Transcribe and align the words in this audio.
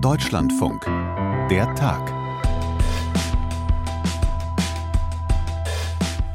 Deutschlandfunk. 0.00 0.84
Der 1.50 1.74
Tag. 1.74 2.14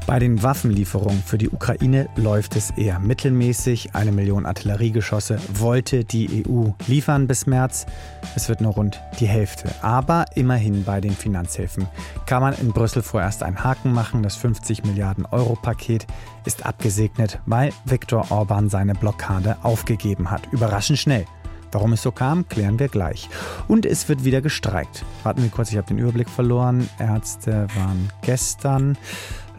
Bei 0.06 0.20
den 0.20 0.44
Waffenlieferungen 0.44 1.24
für 1.24 1.38
die 1.38 1.50
Ukraine 1.50 2.10
läuft 2.18 2.58
es 2.58 2.72
eher 2.72 3.00
mittelmäßig. 3.00 3.96
Eine 3.96 4.12
Million 4.12 4.46
Artilleriegeschosse 4.46 5.40
wollte 5.54 6.04
die 6.04 6.46
EU 6.46 6.72
liefern 6.88 7.28
bis 7.28 7.46
März. 7.46 7.86
Es 8.36 8.50
wird 8.50 8.60
nur 8.60 8.74
rund 8.74 9.02
die 9.22 9.28
Hälfte. 9.28 9.70
Aber 9.82 10.26
immerhin 10.36 10.84
bei 10.84 11.00
den 11.00 11.14
Finanzhilfen 11.14 11.88
kann 12.26 12.42
man 12.42 12.54
in 12.56 12.74
Brüssel 12.74 13.02
vorerst 13.02 13.44
einen 13.44 13.64
Haken 13.64 13.94
machen. 13.94 14.24
Das 14.24 14.36
50 14.36 14.84
Milliarden 14.84 15.26
Euro 15.26 15.56
Paket 15.56 16.06
ist 16.46 16.66
abgesegnet, 16.66 17.40
weil 17.46 17.72
Viktor 17.86 18.30
Orban 18.30 18.70
seine 18.70 18.94
Blockade 18.94 19.56
aufgegeben 19.64 20.32
hat. 20.32 20.42
Überraschend 20.52 21.00
schnell. 21.00 21.26
Warum 21.74 21.94
es 21.94 22.02
so 22.02 22.12
kam, 22.12 22.48
klären 22.48 22.80
wir 22.80 22.88
gleich. 22.88 23.30
Und 23.68 23.86
es 23.86 24.08
wird 24.10 24.24
wieder 24.24 24.42
gestreikt. 24.42 25.04
Warten 25.24 25.42
wir 25.42 25.50
kurz, 25.50 25.72
ich 25.72 25.78
habe 25.78 25.88
den 25.88 25.98
Überblick 25.98 26.30
verloren. 26.30 26.90
Ärzte 27.00 27.68
waren 27.76 28.10
gestern. 28.22 28.98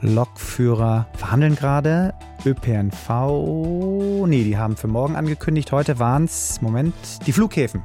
Lokführer 0.00 1.06
verhandeln 1.14 1.56
gerade. 1.56 2.14
ÖPNV, 2.44 4.26
nee, 4.26 4.44
die 4.44 4.58
haben 4.58 4.76
für 4.76 4.86
morgen 4.88 5.16
angekündigt. 5.16 5.72
Heute 5.72 5.98
waren 5.98 6.24
es, 6.24 6.60
Moment, 6.60 6.94
die 7.26 7.32
Flughäfen, 7.32 7.82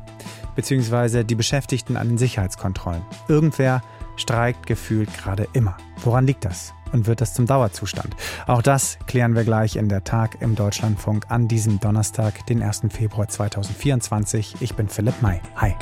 beziehungsweise 0.55 1.23
die 1.23 1.35
Beschäftigten 1.35 1.95
an 1.95 2.09
den 2.09 2.17
Sicherheitskontrollen. 2.17 3.01
Irgendwer 3.29 3.81
streikt 4.17 4.67
gefühlt 4.67 5.09
gerade 5.17 5.47
immer. 5.53 5.77
Woran 6.03 6.27
liegt 6.27 6.43
das? 6.43 6.73
Und 6.91 7.07
wird 7.07 7.21
das 7.21 7.33
zum 7.33 7.45
Dauerzustand? 7.45 8.15
Auch 8.47 8.61
das 8.61 8.97
klären 9.07 9.35
wir 9.35 9.43
gleich 9.43 9.75
in 9.75 9.89
der 9.89 10.03
Tag 10.03 10.41
im 10.41 10.55
Deutschlandfunk 10.55 11.25
an 11.29 11.47
diesem 11.47 11.79
Donnerstag, 11.79 12.45
den 12.47 12.61
1. 12.61 12.83
Februar 12.89 13.27
2024. 13.27 14.55
Ich 14.59 14.75
bin 14.75 14.89
Philipp 14.89 15.21
May. 15.21 15.41
Hi. 15.55 15.75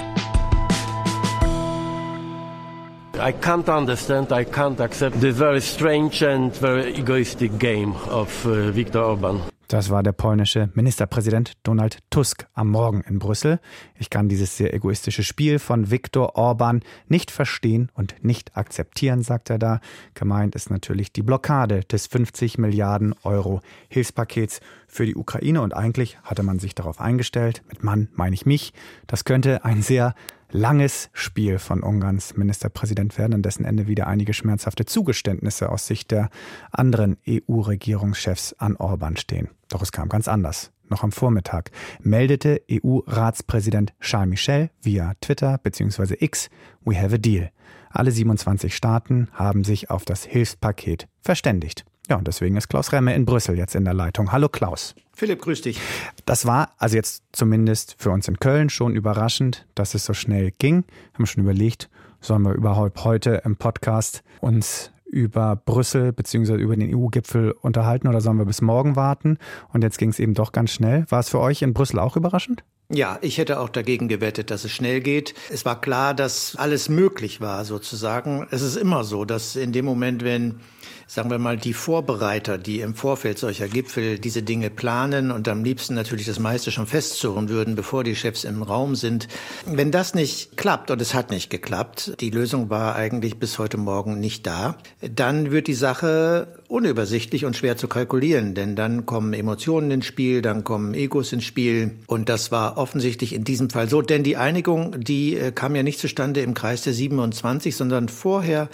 I 3.19 3.31
can't 3.31 3.67
understand, 3.67 4.31
I 4.31 4.45
can't 4.45 4.79
accept 4.79 5.19
the 5.19 5.31
very 5.31 5.59
strange 5.59 6.21
and 6.21 6.55
very 6.55 6.93
egoistic 6.93 7.57
game 7.57 7.95
of 8.09 8.45
uh, 8.45 8.71
Viktor 8.71 9.03
Orban. 9.03 9.41
Das 9.67 9.89
war 9.89 10.01
der 10.01 10.13
polnische 10.13 10.69
Ministerpräsident 10.75 11.57
Donald 11.63 11.99
Tusk 12.09 12.47
am 12.53 12.69
Morgen 12.69 13.01
in 13.01 13.19
Brüssel. 13.19 13.59
Ich 13.99 14.09
kann 14.09 14.29
dieses 14.29 14.55
sehr 14.55 14.73
egoistische 14.73 15.23
Spiel 15.23 15.59
von 15.59 15.91
Viktor 15.91 16.37
Orban 16.37 16.83
nicht 17.09 17.31
verstehen 17.31 17.91
und 17.93 18.15
nicht 18.23 18.55
akzeptieren, 18.55 19.23
sagt 19.23 19.49
er 19.49 19.59
da. 19.59 19.81
Gemeint 20.13 20.55
ist 20.55 20.69
natürlich 20.69 21.11
die 21.11 21.21
Blockade 21.21 21.81
des 21.81 22.07
50 22.07 22.57
Milliarden 22.57 23.13
Euro 23.23 23.59
Hilfspakets 23.89 24.61
für 24.87 25.05
die 25.05 25.17
Ukraine 25.17 25.61
und 25.61 25.75
eigentlich 25.75 26.17
hatte 26.23 26.43
man 26.43 26.59
sich 26.59 26.73
darauf 26.73 27.01
eingestellt. 27.01 27.61
Mit 27.67 27.83
Mann 27.83 28.07
meine 28.13 28.35
ich 28.35 28.45
mich. 28.45 28.71
Das 29.05 29.25
könnte 29.25 29.65
ein 29.65 29.81
sehr 29.81 30.15
langes 30.51 31.09
Spiel 31.13 31.59
von 31.59 31.83
Ungarns 31.83 32.37
Ministerpräsident 32.37 33.17
werden, 33.17 33.35
an 33.35 33.41
dessen 33.41 33.65
Ende 33.65 33.87
wieder 33.87 34.07
einige 34.07 34.33
schmerzhafte 34.33 34.85
Zugeständnisse 34.85 35.69
aus 35.69 35.87
Sicht 35.87 36.11
der 36.11 36.29
anderen 36.71 37.17
EU-Regierungschefs 37.27 38.53
an 38.53 38.75
Orban 38.77 39.17
stehen. 39.17 39.49
Doch 39.69 39.81
es 39.81 39.91
kam 39.91 40.09
ganz 40.09 40.27
anders. 40.27 40.71
Noch 40.89 41.03
am 41.03 41.11
Vormittag 41.11 41.71
meldete 41.99 42.61
EU-Ratspräsident 42.71 43.93
Charles 43.99 44.29
Michel 44.29 44.69
via 44.81 45.13
Twitter 45.19 45.57
bzw. 45.57 46.15
X, 46.19 46.49
We 46.85 46.99
have 46.99 47.15
a 47.15 47.17
deal. 47.17 47.51
Alle 47.89 48.11
27 48.11 48.75
Staaten 48.75 49.27
haben 49.33 49.63
sich 49.63 49.89
auf 49.89 50.05
das 50.05 50.23
Hilfspaket 50.23 51.07
verständigt. 51.19 51.85
Ja, 52.09 52.15
und 52.15 52.25
deswegen 52.25 52.55
ist 52.55 52.69
Klaus 52.69 52.93
Remme 52.93 53.13
in 53.13 53.25
Brüssel 53.25 53.57
jetzt 53.57 53.75
in 53.75 53.83
der 53.83 53.93
Leitung. 53.93 54.31
Hallo 54.31 54.47
Klaus. 54.47 54.95
Philipp, 55.13 55.41
grüß 55.41 55.61
dich. 55.61 55.79
Das 56.25 56.45
war 56.45 56.69
also 56.77 56.95
jetzt 56.95 57.23
zumindest 57.33 57.95
für 57.97 58.11
uns 58.11 58.29
in 58.29 58.39
Köln 58.39 58.69
schon 58.69 58.95
überraschend, 58.95 59.65
dass 59.75 59.93
es 59.93 60.05
so 60.05 60.13
schnell 60.13 60.51
ging. 60.57 60.85
Haben 61.15 61.25
schon 61.25 61.43
überlegt, 61.43 61.89
sollen 62.21 62.43
wir 62.43 62.53
überhaupt 62.53 63.03
heute 63.03 63.41
im 63.43 63.57
Podcast 63.57 64.23
uns 64.39 64.91
über 65.05 65.57
Brüssel 65.57 66.13
bzw. 66.13 66.55
über 66.55 66.77
den 66.77 66.95
EU-Gipfel 66.95 67.51
unterhalten 67.51 68.07
oder 68.07 68.21
sollen 68.21 68.37
wir 68.37 68.45
bis 68.45 68.61
morgen 68.61 68.95
warten? 68.95 69.37
Und 69.73 69.83
jetzt 69.83 69.97
ging 69.97 70.09
es 70.09 70.19
eben 70.19 70.33
doch 70.33 70.53
ganz 70.53 70.71
schnell. 70.71 71.05
War 71.09 71.19
es 71.19 71.29
für 71.29 71.39
euch 71.39 71.61
in 71.61 71.73
Brüssel 71.73 71.99
auch 71.99 72.15
überraschend? 72.15 72.63
Ja, 72.89 73.19
ich 73.21 73.37
hätte 73.37 73.59
auch 73.59 73.67
dagegen 73.67 74.07
gewettet, 74.07 74.49
dass 74.49 74.63
es 74.63 74.71
schnell 74.71 75.01
geht. 75.01 75.33
Es 75.51 75.65
war 75.65 75.81
klar, 75.81 76.13
dass 76.13 76.55
alles 76.55 76.87
möglich 76.87 77.41
war, 77.41 77.65
sozusagen. 77.65 78.47
Es 78.49 78.61
ist 78.61 78.77
immer 78.77 79.03
so, 79.03 79.25
dass 79.25 79.57
in 79.57 79.73
dem 79.73 79.83
Moment, 79.83 80.23
wenn 80.23 80.61
sagen 81.07 81.31
wir 81.31 81.39
mal, 81.39 81.57
die 81.57 81.73
Vorbereiter, 81.73 82.57
die 82.57 82.81
im 82.81 82.93
Vorfeld 82.93 83.39
solcher 83.39 83.69
Gipfel 83.69 84.19
diese 84.19 84.43
Dinge 84.43 84.69
planen 84.69 85.31
und 85.31 85.47
am 85.47 85.63
liebsten 85.63 85.95
natürlich 85.95 86.25
das 86.25 86.37
meiste 86.37 86.69
schon 86.69 86.85
festzurren 86.85 87.47
würden, 87.47 87.75
bevor 87.75 88.03
die 88.03 88.15
Chefs 88.15 88.43
im 88.43 88.61
Raum 88.61 88.95
sind. 88.95 89.29
Wenn 89.65 89.89
das 89.91 90.13
nicht 90.13 90.57
klappt, 90.57 90.91
und 90.91 91.01
es 91.01 91.13
hat 91.13 91.31
nicht 91.31 91.49
geklappt, 91.49 92.13
die 92.19 92.29
Lösung 92.29 92.69
war 92.69 92.95
eigentlich 92.95 93.39
bis 93.39 93.57
heute 93.57 93.77
Morgen 93.77 94.19
nicht 94.19 94.45
da, 94.45 94.77
dann 94.99 95.49
wird 95.49 95.67
die 95.67 95.73
Sache 95.73 96.59
unübersichtlich 96.67 97.45
und 97.45 97.55
schwer 97.55 97.77
zu 97.77 97.87
kalkulieren, 97.87 98.53
denn 98.53 98.75
dann 98.75 99.05
kommen 99.05 99.33
Emotionen 99.33 99.89
ins 99.91 100.05
Spiel, 100.05 100.41
dann 100.41 100.65
kommen 100.65 100.93
Egos 100.93 101.31
ins 101.31 101.45
Spiel 101.45 101.91
und 102.07 102.27
das 102.27 102.51
war 102.51 102.77
offensichtlich 102.77 103.33
in 103.33 103.45
diesem 103.45 103.69
Fall 103.69 103.87
so, 103.87 104.01
denn 104.01 104.23
die 104.23 104.35
Einigung, 104.35 104.99
die 104.99 105.37
äh, 105.37 105.51
kam 105.53 105.75
ja 105.75 105.83
nicht 105.83 105.99
zustande 105.99 106.41
im 106.41 106.53
Kreis 106.53 106.81
der 106.81 106.93
27, 106.93 107.75
sondern 107.75 108.09
vorher 108.09 108.69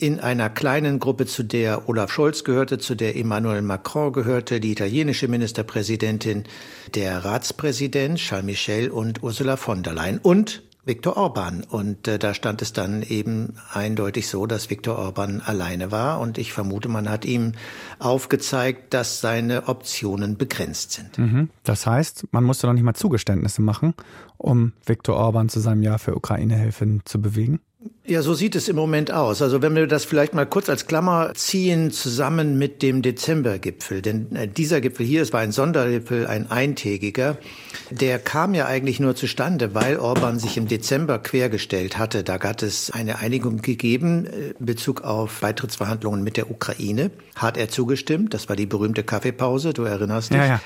in 0.00 0.20
einer 0.20 0.50
kleinen 0.50 0.98
Gruppe, 0.98 1.26
zu 1.26 1.42
der 1.42 1.88
Olaf 1.88 2.12
Scholz 2.12 2.44
gehörte, 2.44 2.78
zu 2.78 2.94
der 2.94 3.16
Emmanuel 3.16 3.62
Macron 3.62 4.12
gehörte, 4.12 4.60
die 4.60 4.72
italienische 4.72 5.28
Ministerpräsidentin, 5.28 6.44
der 6.94 7.24
Ratspräsident 7.24 8.18
Charles 8.18 8.46
Michel 8.46 8.90
und 8.90 9.22
Ursula 9.22 9.56
von 9.56 9.82
der 9.82 9.94
Leyen 9.94 10.18
und 10.18 10.62
Viktor 10.88 11.18
Orban. 11.18 11.64
Und 11.64 12.08
äh, 12.08 12.18
da 12.18 12.32
stand 12.32 12.62
es 12.62 12.72
dann 12.72 13.02
eben 13.02 13.54
eindeutig 13.72 14.26
so, 14.26 14.46
dass 14.46 14.70
Viktor 14.70 14.98
Orban 14.98 15.42
alleine 15.42 15.92
war. 15.92 16.18
Und 16.18 16.38
ich 16.38 16.52
vermute, 16.52 16.88
man 16.88 17.10
hat 17.10 17.26
ihm 17.26 17.52
aufgezeigt, 17.98 18.94
dass 18.94 19.20
seine 19.20 19.68
Optionen 19.68 20.38
begrenzt 20.38 20.92
sind. 20.92 21.18
Mhm. 21.18 21.50
Das 21.62 21.86
heißt, 21.86 22.28
man 22.32 22.42
musste 22.42 22.66
noch 22.66 22.74
nicht 22.74 22.84
mal 22.84 22.94
Zugeständnisse 22.94 23.60
machen, 23.60 23.94
um 24.38 24.72
Viktor 24.86 25.16
Orban 25.16 25.50
zu 25.50 25.60
seinem 25.60 25.82
Jahr 25.82 25.98
für 25.98 26.16
Ukraine-Hilfe 26.16 27.00
zu 27.04 27.20
bewegen? 27.20 27.60
Ja, 28.04 28.22
so 28.22 28.32
sieht 28.32 28.56
es 28.56 28.68
im 28.68 28.76
Moment 28.76 29.12
aus. 29.12 29.42
Also 29.42 29.60
wenn 29.60 29.76
wir 29.76 29.86
das 29.86 30.04
vielleicht 30.04 30.32
mal 30.32 30.46
kurz 30.46 30.68
als 30.68 30.86
Klammer 30.86 31.32
ziehen, 31.34 31.90
zusammen 31.90 32.58
mit 32.58 32.82
dem 32.82 33.02
Dezembergipfel. 33.02 34.02
Denn 34.02 34.34
äh, 34.34 34.48
dieser 34.48 34.80
Gipfel 34.80 35.04
hier, 35.04 35.22
es 35.22 35.32
war 35.32 35.40
ein 35.40 35.52
Sondergipfel, 35.52 36.26
ein 36.26 36.50
eintägiger, 36.50 37.36
der 37.90 38.18
kam 38.18 38.54
ja 38.54 38.66
eigentlich 38.66 38.98
nur 38.98 39.14
zustande, 39.14 39.74
weil 39.74 39.98
Orban 39.98 40.38
sich 40.38 40.56
im 40.56 40.66
Dezember 40.66 41.18
quergestellt 41.18 41.98
hatte. 41.98 42.24
Da 42.24 42.40
hat 42.40 42.62
es 42.62 42.90
eine 42.90 43.18
Einigung 43.18 43.58
gegeben 43.58 44.26
äh, 44.26 44.54
in 44.58 44.66
Bezug 44.66 45.02
auf 45.02 45.40
Beitrittsverhandlungen 45.40 46.24
mit 46.24 46.38
der 46.38 46.50
Ukraine. 46.50 47.10
Hat 47.36 47.58
er 47.58 47.68
zugestimmt. 47.68 48.32
Das 48.32 48.48
war 48.48 48.56
die 48.56 48.66
berühmte 48.66 49.04
Kaffeepause, 49.04 49.74
du 49.74 49.84
erinnerst 49.84 50.30
dich. 50.30 50.38
Ja, 50.38 50.46
ja. 50.46 50.60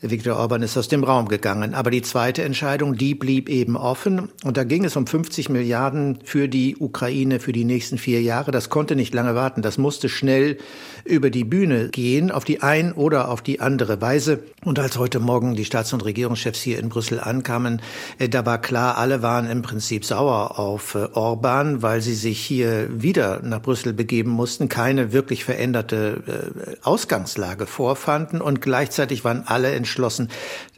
Viktor 0.00 0.36
Orban 0.36 0.62
ist 0.62 0.76
aus 0.76 0.88
dem 0.88 1.04
Raum 1.04 1.28
gegangen. 1.28 1.74
Aber 1.74 1.90
die 1.90 2.02
zweite 2.02 2.42
Entscheidung, 2.42 2.96
die 2.96 3.14
blieb 3.14 3.48
eben 3.48 3.76
offen. 3.76 4.30
Und 4.44 4.56
da 4.56 4.64
ging 4.64 4.84
es 4.84 4.96
um 4.96 5.06
50 5.06 5.48
Milliarden 5.48 6.18
für 6.24 6.48
die 6.48 6.76
Ukraine 6.76 7.40
für 7.40 7.52
die 7.52 7.64
nächsten 7.64 7.98
vier 7.98 8.22
Jahre. 8.22 8.50
Das 8.50 8.68
konnte 8.68 8.96
nicht 8.96 9.14
lange 9.14 9.34
warten. 9.34 9.62
Das 9.62 9.78
musste 9.78 10.08
schnell 10.08 10.58
über 11.04 11.30
die 11.30 11.44
Bühne 11.44 11.88
gehen, 11.90 12.30
auf 12.30 12.44
die 12.44 12.62
ein 12.62 12.92
oder 12.92 13.30
auf 13.30 13.42
die 13.42 13.60
andere 13.60 14.00
Weise. 14.00 14.42
Und 14.64 14.78
als 14.78 14.98
heute 14.98 15.20
Morgen 15.20 15.54
die 15.54 15.64
Staats- 15.64 15.92
und 15.92 16.04
Regierungschefs 16.04 16.60
hier 16.60 16.78
in 16.78 16.88
Brüssel 16.88 17.20
ankamen, 17.20 17.82
äh, 18.18 18.28
da 18.28 18.46
war 18.46 18.60
klar, 18.60 18.98
alle 18.98 19.22
waren 19.22 19.50
im 19.50 19.62
Prinzip 19.62 20.04
sauer 20.04 20.58
auf 20.58 20.94
äh, 20.94 21.08
Orban, 21.12 21.82
weil 21.82 22.00
sie 22.00 22.14
sich 22.14 22.40
hier 22.40 22.88
wieder 22.90 23.40
nach 23.42 23.60
Brüssel 23.60 23.92
begeben 23.92 24.30
mussten, 24.30 24.68
keine 24.68 25.12
wirklich 25.12 25.44
veränderte 25.44 26.22
äh, 26.26 26.76
Ausgangslage 26.82 27.66
vorfanden 27.66 28.40
und 28.40 28.60
gleichzeitig 28.60 29.24
waren 29.24 29.44
alle 29.46 29.72
entschlossen, 29.84 30.28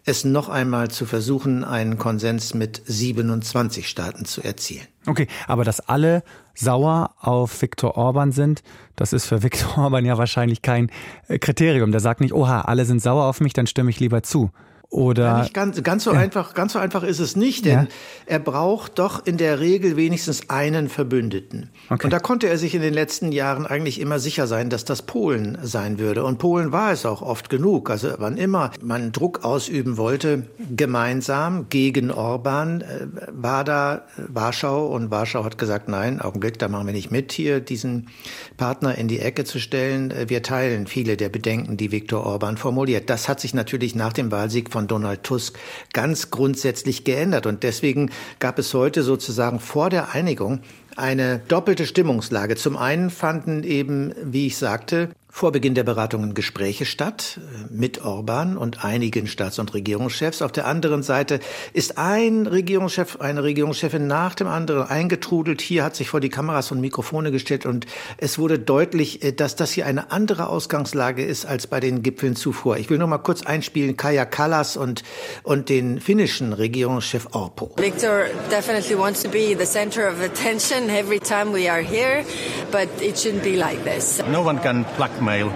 es 0.05 0.25
noch 0.25 0.49
einmal 0.49 0.91
zu 0.91 1.07
versuchen, 1.07 1.63
einen 1.63 1.97
Konsens 1.97 2.55
mit 2.55 2.83
27 2.85 3.89
Staaten 3.89 4.25
zu 4.25 4.43
erzielen. 4.43 4.87
Okay, 5.07 5.29
aber 5.47 5.65
dass 5.65 5.81
alle 5.81 6.25
sauer 6.55 7.15
auf 7.21 7.63
Viktor 7.63 7.97
Orban 7.97 8.33
sind, 8.33 8.63
das 8.97 9.13
ist 9.13 9.27
für 9.27 9.43
Viktor 9.45 9.79
Orban 9.79 10.05
ja 10.05 10.19
wahrscheinlich 10.19 10.61
kein 10.61 10.91
äh, 11.29 11.39
Kriterium. 11.39 11.93
Der 11.93 12.01
sagt 12.01 12.21
nicht, 12.21 12.35
oha, 12.35 12.63
alle 12.63 12.85
sind 12.85 13.01
sauer 13.01 13.25
auf 13.25 13.41
mich, 13.41 13.53
dann 13.53 13.69
stimme 13.69 13.91
ich 13.91 14.01
lieber 14.01 14.25
zu. 14.25 14.51
Oder 14.89 15.25
ja, 15.25 15.49
ganz, 15.53 15.83
ganz 15.83 16.05
so 16.05 16.13
ja. 16.13 16.21
einfach, 16.21 16.55
ganz 16.55 16.73
so 16.73 16.79
einfach 16.79 17.03
ist 17.03 17.19
es 17.19 17.35
nicht, 17.35 17.65
denn 17.65 17.81
ja. 17.81 17.87
er 18.27 18.39
braucht 18.39 18.99
doch 19.01 19.27
in 19.27 19.37
der 19.37 19.59
Regel 19.59 19.97
wenigstens 19.97 20.49
einen 20.49 20.89
Verbündeten. 20.89 21.71
Okay. 21.91 22.05
Und 22.05 22.13
da 22.13 22.21
konnte 22.21 22.49
er 22.49 22.57
sich 22.57 22.75
in 22.75 22.83
den 22.83 22.95
letzten 22.95 23.33
Jahren 23.33 23.67
eigentlich 23.67 24.01
immer 24.01 24.21
sicher 24.21 24.47
sein, 24.47 24.71
dass 24.71 24.85
das 24.85 25.03
Polen 25.03 25.59
sein 25.63 25.99
würde. 25.99 26.25
Und 26.25 26.39
Polen 26.39 26.71
war 26.71 26.93
es 26.93 27.05
auch 27.05 27.21
oft 27.21 27.51
genug. 27.51 27.91
Also 27.91 28.15
wann 28.19 28.37
immer 28.37 28.71
man 28.81 29.11
Druck 29.11 29.45
ausüben 29.45 29.97
wollte, 29.97 30.45
gemeinsam 30.75 31.69
gegen 31.69 32.13
Orban, 32.13 32.83
äh, 32.83 33.09
war 33.33 33.65
da 33.65 34.07
Warschau 34.17 34.87
und 34.87 35.11
Warschau 35.11 35.45
hat 35.45 35.59
gesagt, 35.59 35.89
nein, 35.89 36.21
Augenblick, 36.21 36.61
da 36.61 36.69
machen 36.69 36.87
wir 36.87 36.95
nicht 36.95 37.11
mit, 37.11 37.33
hier 37.33 37.59
diesen 37.59 38.09
Partner 38.57 38.97
in 38.97 39.09
die 39.09 39.19
Ecke 39.19 39.45
zu 39.45 39.59
stellen. 39.59 40.15
Wir 40.29 40.45
teilen 40.45 40.87
viele 40.87 41.17
der 41.17 41.29
Bedenken, 41.29 41.77
die 41.77 41.91
Viktor 41.91 42.25
Orban 42.25 42.57
formuliert. 42.57 43.11
Das 43.11 43.29
hat 43.29 43.41
sich 43.41 43.53
natürlich 43.53 43.97
nach 43.97 44.13
dem 44.13 44.31
Wahlsieg 44.31 44.76
von 44.77 44.89
Donald 44.89 45.23
Tusk 45.23 45.59
ganz 45.95 46.31
grundsätzlich 46.31 47.05
geändert. 47.05 47.47
Und 47.47 47.63
deswegen 47.63 48.11
gab 48.41 48.59
es 48.59 48.75
heute 48.75 49.03
sozusagen 49.03 49.59
vor 49.59 49.89
der 49.89 50.13
Einigung 50.13 50.61
eine 50.97 51.39
doppelte 51.49 51.87
Stimmungslage. 51.87 52.57
Zum 52.57 52.77
einen 52.77 53.09
fanden 53.09 53.65
eben, 53.65 54.13
wie 54.23 54.49
ich 54.49 54.59
sagte, 54.59 55.09
vor 55.37 55.53
Beginn 55.53 55.75
der 55.75 55.85
Beratungen 55.85 56.33
Gespräche 56.33 56.87
statt 56.87 57.39
äh, 57.39 57.67
mit 57.71 58.03
Orban 58.03 58.57
und 58.57 58.87
einigen 58.87 59.27
Staats- 59.27 59.59
und 59.59 59.75
Regierungschefs. 59.75 60.41
Auf 60.41 60.51
der 60.51 60.67
anderen 60.67 61.03
Seite 61.03 61.41
ist 61.75 61.99
ein 61.99 62.47
Regierungschef, 62.47 63.17
eine 63.21 63.43
Regierungschefin 63.43 64.07
nach 64.07 64.35
dem 64.35 64.47
anderen 64.47 64.89
eingetrudelt. 64.89 65.61
Hier 65.61 65.85
hat 65.85 65.95
sich 65.95 66.09
vor 66.09 66.21
die 66.21 66.31
Kameras 66.31 66.73
und 66.73 66.81
Mikrofone 66.81 67.33
gestellt 67.33 67.67
und 67.67 67.85
es 68.17 68.39
wurde 68.39 68.59
deutlich, 68.59 69.23
äh, 69.23 69.33
dass 69.33 69.57
das 69.57 69.73
hier 69.73 69.85
eine 69.85 70.11
andere 70.11 70.49
Ausgangslage 70.49 71.23
ist 71.23 71.45
als 71.45 71.67
bei 71.67 71.81
den 71.81 72.03
Gipfeln 72.03 72.35
zuvor. 72.35 72.79
Ich 72.79 72.89
will 72.89 72.97
nur 72.97 73.09
mal 73.09 73.19
kurz 73.19 73.43
einspielen 73.43 73.99
Kaja 73.99 74.25
Kallas 74.25 74.79
und, 74.79 75.03
und 75.43 75.69
den 75.69 76.01
finnischen 76.01 76.55
Regierungschef 76.55 77.29
Orpo. 77.33 77.73
Victor 77.77 78.25
definitely 78.51 78.97
wants 78.97 79.23
to 79.23 79.29
be 79.29 79.55
the 79.55 79.67
center 79.67 80.09
of 80.09 80.19
attention 80.23 80.89
every 80.89 81.21
time 81.21 81.53
we 81.53 81.71
are 81.71 81.83
here, 81.83 82.25
but 82.73 82.89
it 83.03 83.19
shouldn't 83.19 83.45
be 83.45 83.55
like 83.55 83.85
this. 83.85 84.23
No 84.33 84.43
one 84.43 84.59
can 84.63 84.87
blackmail 84.97 85.26
blackmail 85.27 85.51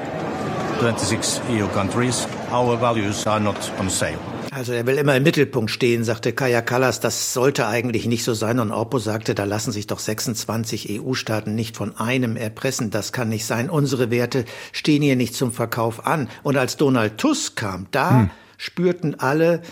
26 0.80 1.60
EU 1.60 1.66
countries. 1.68 2.26
Our 2.52 2.80
values 2.80 3.26
are 3.26 3.40
not 3.40 3.56
on 3.78 3.88
sale. 3.88 4.18
Also 4.50 4.72
er 4.72 4.84
will 4.84 4.98
immer 4.98 5.14
im 5.14 5.22
Mittelpunkt 5.22 5.70
stehen, 5.70 6.02
sagte 6.02 6.32
Kaya 6.32 6.60
Kallas. 6.60 6.98
Das 6.98 7.32
sollte 7.32 7.68
eigentlich 7.68 8.06
nicht 8.06 8.24
so 8.24 8.34
sein. 8.34 8.58
Und 8.58 8.72
Orpo 8.72 8.98
sagte, 8.98 9.36
da 9.36 9.44
lassen 9.44 9.70
sich 9.70 9.86
doch 9.86 10.00
26 10.00 11.00
EU-Staaten 11.00 11.54
nicht 11.54 11.76
von 11.76 11.96
einem 11.96 12.36
erpressen. 12.36 12.90
Das 12.90 13.12
kann 13.12 13.28
nicht 13.28 13.46
sein. 13.46 13.70
Unsere 13.70 14.10
Werte 14.10 14.44
stehen 14.72 15.02
hier 15.02 15.14
nicht 15.14 15.36
zum 15.36 15.52
Verkauf 15.52 16.04
an. 16.04 16.28
Und 16.42 16.56
als 16.56 16.76
Donald 16.76 17.18
Tusk 17.18 17.54
kam, 17.56 17.86
da 17.92 18.10
hm 18.10 18.30
spürten 18.60 19.18
alle, 19.18 19.62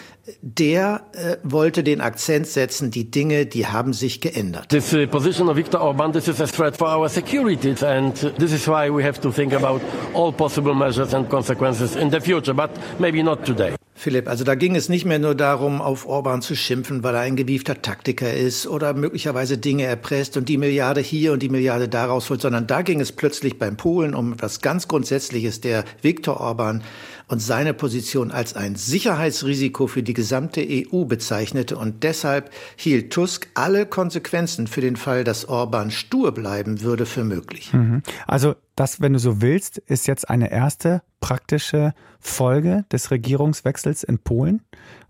der 0.42 1.02
äh, 1.12 1.36
wollte 1.42 1.82
den 1.82 2.00
Akzent 2.00 2.46
setzen, 2.46 2.90
die 2.90 3.10
Dinge, 3.10 3.46
die 3.46 3.66
haben 3.66 3.92
sich 3.92 4.20
geändert. 4.20 4.68
This 4.68 4.92
uh, 4.92 5.06
position 5.06 5.48
of 5.48 5.56
Viktor 5.56 5.80
Orban, 5.80 6.12
this 6.12 6.28
is 6.28 6.40
a 6.40 6.46
threat 6.46 6.76
for 6.76 6.88
our 6.88 7.08
security 7.08 7.74
and 7.84 8.14
this 8.38 8.52
is 8.52 8.66
why 8.66 8.90
we 8.90 9.04
have 9.04 9.20
to 9.20 9.30
think 9.30 9.52
about 9.52 9.80
all 10.14 10.32
possible 10.32 10.74
measures 10.74 11.14
and 11.14 11.28
consequences 11.28 11.96
in 11.96 12.10
the 12.10 12.20
future, 12.20 12.54
but 12.54 12.70
maybe 12.98 13.22
not 13.22 13.44
today. 13.44 13.74
Philipp, 13.98 14.28
also 14.28 14.44
da 14.44 14.54
ging 14.54 14.76
es 14.76 14.88
nicht 14.88 15.04
mehr 15.06 15.18
nur 15.18 15.34
darum, 15.34 15.80
auf 15.80 16.06
Orban 16.06 16.40
zu 16.40 16.54
schimpfen, 16.54 17.02
weil 17.02 17.16
er 17.16 17.22
ein 17.22 17.34
gewiefter 17.34 17.82
Taktiker 17.82 18.32
ist 18.32 18.68
oder 18.68 18.94
möglicherweise 18.94 19.58
Dinge 19.58 19.84
erpresst 19.84 20.36
und 20.36 20.48
die 20.48 20.56
Milliarde 20.56 21.00
hier 21.00 21.32
und 21.32 21.42
die 21.42 21.48
Milliarde 21.48 21.88
da 21.88 22.06
rausholt, 22.06 22.40
sondern 22.40 22.68
da 22.68 22.82
ging 22.82 23.00
es 23.00 23.10
plötzlich 23.10 23.58
beim 23.58 23.76
Polen 23.76 24.14
um 24.14 24.34
etwas 24.34 24.60
ganz 24.60 24.86
Grundsätzliches. 24.86 25.60
Der 25.62 25.84
Viktor 26.00 26.40
Orban 26.40 26.84
und 27.26 27.40
seine 27.40 27.74
Position 27.74 28.30
als 28.30 28.54
ein 28.54 28.76
Sicherheitsrisiko 28.76 29.88
für 29.88 30.04
die 30.04 30.14
gesamte 30.18 30.66
EU 30.68 31.04
bezeichnete 31.04 31.76
und 31.78 32.02
deshalb 32.02 32.50
hielt 32.74 33.12
Tusk 33.12 33.46
alle 33.54 33.86
Konsequenzen 33.86 34.66
für 34.66 34.80
den 34.80 34.96
Fall, 34.96 35.22
dass 35.22 35.44
Orban 35.44 35.92
stur 35.92 36.34
bleiben 36.34 36.80
würde, 36.80 37.06
für 37.06 37.22
möglich. 37.22 37.72
Mhm. 37.72 38.02
Also 38.26 38.56
das, 38.74 39.00
wenn 39.00 39.12
du 39.12 39.20
so 39.20 39.40
willst, 39.40 39.78
ist 39.78 40.08
jetzt 40.08 40.28
eine 40.28 40.50
erste 40.50 41.02
praktische 41.20 41.94
Folge 42.18 42.84
des 42.90 43.12
Regierungswechsels 43.12 44.02
in 44.02 44.18
Polen, 44.18 44.62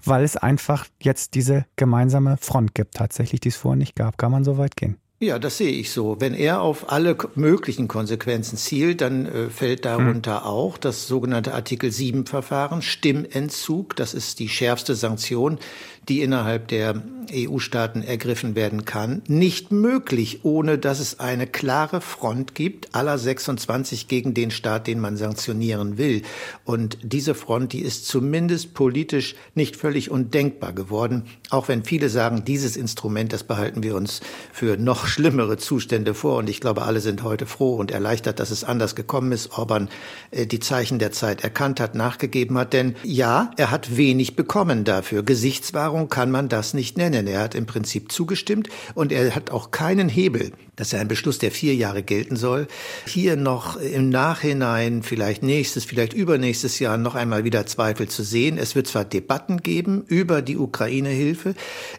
weil 0.05 0.25
es 0.25 0.37
einfach 0.37 0.84
jetzt 1.02 1.32
diese 1.32 1.64
gemeinsame 1.76 2.37
Front 2.37 2.75
gibt, 2.75 2.94
tatsächlich, 2.94 3.40
die 3.40 3.49
es 3.49 3.56
vorher 3.56 3.78
nicht 3.78 3.96
gab. 3.96 4.19
Kann 4.19 4.31
man 4.31 4.44
so 4.44 4.58
weit 4.58 4.76
gehen? 4.76 4.99
Ja, 5.20 5.41
das 5.41 5.59
sehe 5.59 5.73
ich 5.73 5.91
so. 5.91 6.20
Wenn 6.20 6.32
er 6.32 6.61
auf 6.61 6.93
alle 6.93 7.17
möglichen 7.35 7.88
Konsequenzen 7.88 8.56
zielt, 8.56 9.00
dann 9.00 9.26
äh, 9.26 9.50
fällt 9.50 9.85
darunter 9.85 10.43
hm. 10.43 10.47
auch 10.47 10.79
das 10.79 11.09
sogenannte 11.09 11.55
Artikel 11.55 11.91
7 11.91 12.25
Verfahren, 12.25 12.82
Stimmentzug. 12.82 13.97
Das 13.97 14.15
ist 14.15 14.38
die 14.38 14.49
schärfste 14.49 14.94
Sanktion, 14.94 15.59
die 16.08 16.22
innerhalb 16.22 16.69
der 16.69 17.02
EU-Staaten 17.32 18.02
ergriffen 18.02 18.55
werden 18.55 18.84
kann, 18.84 19.22
nicht 19.28 19.70
möglich, 19.70 20.40
ohne 20.44 20.78
dass 20.78 21.00
es 21.00 21.20
eine 21.20 21.46
klare 21.46 22.00
Front 22.00 22.55
gibt, 22.55 22.94
aller 22.94 23.19
26 23.19 24.08
gegen 24.08 24.34
den 24.34 24.50
Staat, 24.50 24.87
den 24.87 25.00
man 25.00 25.16
sanktionieren 25.16 25.99
will. 25.99 26.22
Und 26.64 26.99
diese 27.02 27.34
Front, 27.34 27.72
die 27.72 27.81
ist 27.81 28.06
zumindest 28.06 28.75
politisch 28.75 29.34
nicht 29.55 29.76
völlig 29.76 30.10
undenkbar 30.10 30.72
geworden, 30.72 31.25
auch 31.50 31.69
wenn 31.69 31.84
viele 31.84 32.08
sagen, 32.08 32.44
dieses 32.44 32.76
Instrument, 32.76 33.32
das 33.32 33.44
behalten 33.44 33.82
wir 33.82 33.94
uns 33.94 34.20
für 34.52 34.76
noch 34.76 35.06
schlimmere 35.06 35.56
Zustände 35.56 36.14
vor. 36.14 36.38
Und 36.38 36.50
ich 36.50 36.60
glaube, 36.60 36.82
alle 36.82 37.00
sind 37.00 37.22
heute 37.22 37.46
froh 37.46 37.76
und 37.76 37.90
erleichtert, 37.90 38.40
dass 38.40 38.50
es 38.50 38.64
anders 38.64 38.94
gekommen 38.94 39.32
ist. 39.32 39.58
Orban 39.58 39.88
äh, 40.31 40.46
die 40.46 40.60
Zeichen 40.60 40.99
der 40.99 41.12
Zeit 41.12 41.43
erkannt 41.43 41.81
hat, 41.81 41.94
nachgegeben 41.94 42.58
hat. 42.58 42.72
Denn 42.72 42.96
ja, 43.02 43.50
er 43.56 43.70
hat 43.70 43.96
wenig 43.96 44.37
bekommen 44.37 44.84
dafür. 44.84 45.22
Gesichtswahrung 45.22 45.97
Vereinbarung 45.98 46.08
kann 46.08 46.30
man 46.30 46.48
das 46.48 46.74
nicht 46.74 46.96
nennen. 46.96 47.26
Er 47.26 47.40
hat 47.40 47.54
im 47.54 47.66
Prinzip 47.66 48.12
zugestimmt 48.12 48.68
und 48.94 49.12
er 49.12 49.34
hat 49.34 49.50
auch 49.50 49.70
keinen 49.70 50.08
Hebel, 50.08 50.52
dass 50.76 50.92
er 50.92 51.00
ein 51.00 51.08
Beschluss, 51.08 51.38
der 51.38 51.50
vier 51.50 51.74
Jahre 51.74 52.02
gelten 52.02 52.36
soll, 52.36 52.68
hier 53.04 53.36
noch 53.36 53.76
im 53.76 54.10
Nachhinein, 54.10 55.02
vielleicht 55.02 55.42
nächstes, 55.42 55.84
vielleicht 55.84 56.12
übernächstes 56.12 56.78
Jahr 56.78 56.96
noch 56.96 57.16
einmal 57.16 57.42
wieder 57.44 57.66
Zweifel 57.66 58.08
zu 58.08 58.22
sehen. 58.22 58.58
Es 58.58 58.76
wird 58.76 58.86
zwar 58.86 59.04
Debatten 59.04 59.62
geben 59.62 60.04
über 60.06 60.40
die 60.40 60.56
Ukraine-Hilfe. 60.56 61.54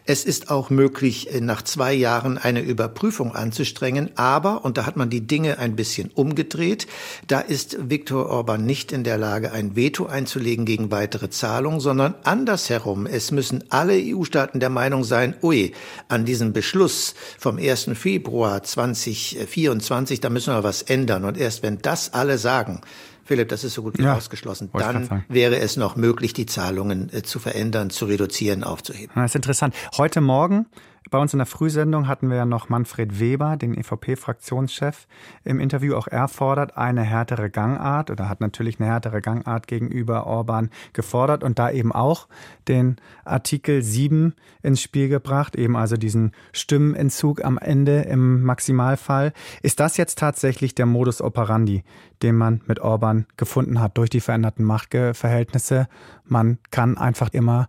Es 0.06 0.24
ist 0.24 0.50
auch 0.50 0.70
möglich, 0.70 1.28
nach 1.40 1.62
zwei 1.62 1.92
Jahren 1.92 2.38
eine 2.38 2.60
Überprüfung 2.60 3.34
anzustrengen. 3.34 4.10
Aber, 4.16 4.64
und 4.64 4.78
da 4.78 4.86
hat 4.86 4.96
man 4.96 5.10
die 5.10 5.26
Dinge 5.26 5.58
ein 5.58 5.76
bisschen 5.76 6.10
umgedreht, 6.14 6.86
da 7.26 7.40
ist 7.40 7.90
Viktor 7.90 8.30
Orban 8.30 8.64
nicht 8.64 8.92
in 8.92 9.04
der 9.04 9.18
Lage, 9.18 9.52
ein 9.52 9.76
Veto 9.76 10.06
einzulegen 10.06 10.64
gegen 10.64 10.90
weitere 10.90 11.28
Zahlungen, 11.28 11.80
sondern 11.80 12.14
andersherum. 12.24 13.06
Es 13.06 13.30
müssen 13.30 13.64
alle 13.68 13.79
alle 13.80 13.94
EU-Staaten 13.94 14.60
der 14.60 14.68
Meinung 14.68 15.04
sein, 15.04 15.34
ui, 15.42 15.72
an 16.08 16.26
diesem 16.26 16.52
Beschluss 16.52 17.14
vom 17.38 17.56
1. 17.56 17.90
Februar 17.94 18.62
2024, 18.62 20.20
da 20.20 20.28
müssen 20.28 20.52
wir 20.52 20.62
was 20.62 20.82
ändern. 20.82 21.24
Und 21.24 21.38
erst 21.38 21.62
wenn 21.62 21.78
das 21.78 22.12
alle 22.12 22.36
sagen, 22.36 22.82
Philipp, 23.24 23.48
das 23.48 23.64
ist 23.64 23.74
so 23.74 23.82
gut 23.82 23.96
wie 23.96 24.02
ja, 24.02 24.16
ausgeschlossen. 24.16 24.68
Dann 24.74 25.24
wäre 25.28 25.58
es 25.60 25.78
noch 25.78 25.96
möglich, 25.96 26.34
die 26.34 26.46
Zahlungen 26.46 27.10
äh, 27.12 27.22
zu 27.22 27.38
verändern, 27.38 27.88
zu 27.88 28.04
reduzieren, 28.04 28.64
aufzuheben. 28.64 29.12
Das 29.14 29.30
ist 29.30 29.36
interessant. 29.36 29.74
Heute 29.96 30.20
Morgen 30.20 30.66
bei 31.08 31.18
uns 31.18 31.32
in 31.32 31.38
der 31.38 31.46
Frühsendung 31.46 32.08
hatten 32.08 32.28
wir 32.28 32.36
ja 32.36 32.44
noch 32.44 32.68
Manfred 32.68 33.18
Weber, 33.18 33.56
den 33.56 33.74
EVP-Fraktionschef, 33.74 35.06
im 35.44 35.58
Interview. 35.58 35.94
Auch 35.96 36.06
er 36.06 36.28
fordert 36.28 36.76
eine 36.76 37.02
härtere 37.02 37.48
Gangart 37.48 38.10
oder 38.10 38.28
hat 38.28 38.40
natürlich 38.40 38.78
eine 38.78 38.90
härtere 38.90 39.22
Gangart 39.22 39.66
gegenüber 39.66 40.26
Orban 40.26 40.68
gefordert 40.92 41.42
und 41.42 41.58
da 41.58 41.70
eben 41.70 41.90
auch 41.90 42.28
den 42.68 42.96
Artikel 43.24 43.82
7 43.82 44.34
ins 44.62 44.82
Spiel 44.82 45.08
gebracht, 45.08 45.56
eben 45.56 45.74
also 45.74 45.96
diesen 45.96 46.32
Stimmenentzug 46.52 47.44
am 47.44 47.56
Ende 47.56 48.02
im 48.02 48.42
Maximalfall. 48.42 49.32
Ist 49.62 49.80
das 49.80 49.96
jetzt 49.96 50.18
tatsächlich 50.18 50.74
der 50.74 50.86
Modus 50.86 51.22
operandi, 51.22 51.82
den 52.22 52.36
man 52.36 52.60
mit 52.66 52.78
Orban 52.78 53.26
gefunden 53.38 53.80
hat 53.80 53.96
durch 53.96 54.10
die 54.10 54.20
veränderten 54.20 54.64
Machtverhältnisse? 54.64 55.88
Man 56.24 56.58
kann 56.70 56.98
einfach 56.98 57.30
immer 57.32 57.68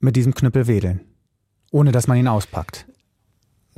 mit 0.00 0.16
diesem 0.16 0.34
Knüppel 0.34 0.66
wedeln 0.66 1.07
ohne 1.70 1.92
dass 1.92 2.06
man 2.06 2.16
ihn 2.18 2.28
auspackt. 2.28 2.86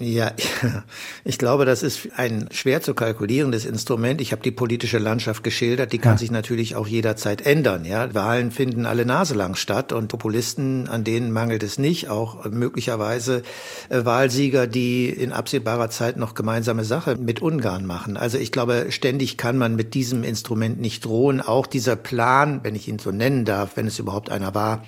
Ja, 0.01 0.33
ich 1.25 1.39
glaube, 1.39 1.67
das 1.67 1.83
ist 1.83 2.09
ein 2.17 2.49
schwer 2.53 2.81
zu 2.81 2.95
kalkulierendes 2.95 3.67
Instrument. 3.67 4.23
Ich 4.23 4.33
habe 4.33 4.43
die 4.43 4.51
politische 4.51 4.97
Landschaft 4.97 5.45
geschildert, 5.45 5.93
die 5.93 5.99
kann 5.99 6.15
ja. 6.15 6.19
sich 6.19 6.31
natürlich 6.31 6.75
auch 6.75 6.87
jederzeit 6.87 7.45
ändern. 7.45 7.85
Ja, 7.85 8.15
Wahlen 8.15 8.51
finden 8.51 8.87
alle 8.87 9.05
Nase 9.05 9.35
lang 9.35 9.57
statt 9.57 9.93
und 9.93 10.09
Populisten, 10.09 10.89
an 10.89 11.05
denen 11.05 11.33
mangelt 11.33 11.63
es 11.63 11.79
nicht, 11.79 12.09
auch 12.09 12.47
möglicherweise 12.47 13.43
äh, 13.91 14.05
Wahlsieger, 14.07 14.67
die 14.67 15.11
in 15.11 15.33
absehbarer 15.33 15.91
Zeit 15.91 16.17
noch 16.17 16.35
gemeinsame 16.35 16.85
Sache 16.85 17.17
mit 17.17 17.43
Ungarn 17.43 17.85
machen. 17.85 18.17
Also 18.17 18.39
ich 18.39 18.53
glaube, 18.53 18.87
ständig 18.89 19.37
kann 19.37 19.59
man 19.59 19.77
mit 19.77 19.93
diesem 19.93 20.25
Instrument 20.25 20.81
nicht 20.81 21.05
drohen. 21.05 21.43
Auch 21.43 21.67
dieser 21.67 21.97
Plan, 21.97 22.61
wenn 22.63 22.75
ich 22.75 22.89
ihn 22.89 22.99
so 22.99 23.11
nennen 23.11 23.45
darf, 23.45 23.77
wenn 23.77 23.87
es 23.87 23.99
überhaupt 23.99 24.31
einer 24.31 24.55
war, 24.55 24.83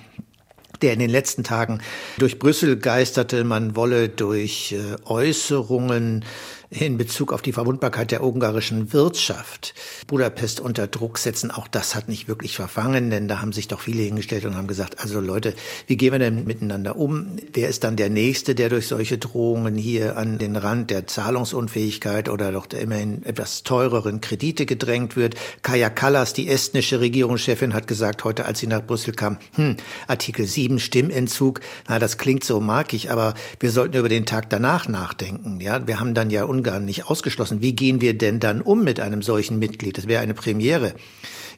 der 0.81 0.93
in 0.93 0.99
den 0.99 1.09
letzten 1.09 1.43
Tagen 1.43 1.81
durch 2.17 2.39
Brüssel 2.39 2.77
geisterte, 2.77 3.43
man 3.43 3.75
wolle 3.75 4.09
durch 4.09 4.73
äh, 4.73 4.95
Äußerungen 5.05 6.25
in 6.73 6.97
Bezug 6.97 7.31
auf 7.31 7.41
die 7.41 7.53
Verwundbarkeit 7.53 8.11
der 8.11 8.23
ungarischen 8.23 8.93
Wirtschaft 8.93 9.73
Budapest 10.07 10.59
unter 10.59 10.87
Druck 10.87 11.17
setzen. 11.17 11.51
Auch 11.51 11.67
das 11.67 11.95
hat 11.95 12.09
nicht 12.09 12.27
wirklich 12.27 12.55
verfangen, 12.55 13.09
denn 13.09 13.27
da 13.27 13.41
haben 13.41 13.53
sich 13.53 13.67
doch 13.67 13.79
viele 13.79 14.01
hingestellt 14.01 14.45
und 14.45 14.55
haben 14.55 14.67
gesagt, 14.67 14.99
also 14.99 15.19
Leute, 15.19 15.53
wie 15.87 15.97
gehen 15.97 16.11
wir 16.11 16.19
denn 16.19 16.45
miteinander 16.45 16.95
um? 16.95 17.37
Wer 17.53 17.69
ist 17.69 17.83
dann 17.83 17.95
der 17.95 18.09
Nächste, 18.09 18.55
der 18.55 18.69
durch 18.69 18.87
solche 18.87 19.17
Drohungen 19.17 19.75
hier 19.75 20.17
an 20.17 20.37
den 20.37 20.55
Rand 20.55 20.89
der 20.89 21.07
Zahlungsunfähigkeit 21.07 22.29
oder 22.29 22.51
doch 22.51 22.65
der 22.65 22.81
immerhin 22.81 23.23
etwas 23.23 23.63
teureren 23.63 24.21
Kredite 24.21 24.65
gedrängt 24.65 25.15
wird? 25.15 25.35
Kaja 25.61 25.89
Kallas, 25.89 26.33
die 26.33 26.49
estnische 26.49 26.99
Regierungschefin, 26.99 27.73
hat 27.73 27.87
gesagt 27.87 28.23
heute, 28.23 28.45
als 28.45 28.59
sie 28.59 28.67
nach 28.67 28.83
Brüssel 28.83 29.13
kam, 29.13 29.37
hm, 29.53 29.77
Artikel 30.07 30.47
7 30.47 30.79
Stimmentzug, 30.79 31.61
na, 31.87 31.99
das 31.99 32.17
klingt 32.17 32.43
so 32.43 32.59
markig, 32.59 33.11
aber 33.11 33.35
wir 33.59 33.71
sollten 33.71 33.97
über 33.97 34.09
den 34.09 34.25
Tag 34.25 34.49
danach 34.49 34.87
nachdenken. 34.87 35.59
Ja, 35.59 35.85
wir 35.87 35.99
haben 35.99 36.13
dann 36.13 36.29
ja 36.29 36.43
Ungarn 36.63 36.85
nicht 36.85 37.09
ausgeschlossen. 37.09 37.61
Wie 37.61 37.75
gehen 37.75 37.99
wir 37.99 38.17
denn 38.17 38.39
dann 38.39 38.61
um 38.61 38.83
mit 38.83 38.99
einem 39.01 39.21
solchen 39.21 39.59
Mitglied? 39.59 39.97
Das 39.97 40.07
wäre 40.07 40.23
eine 40.23 40.33
Premiere 40.33 40.93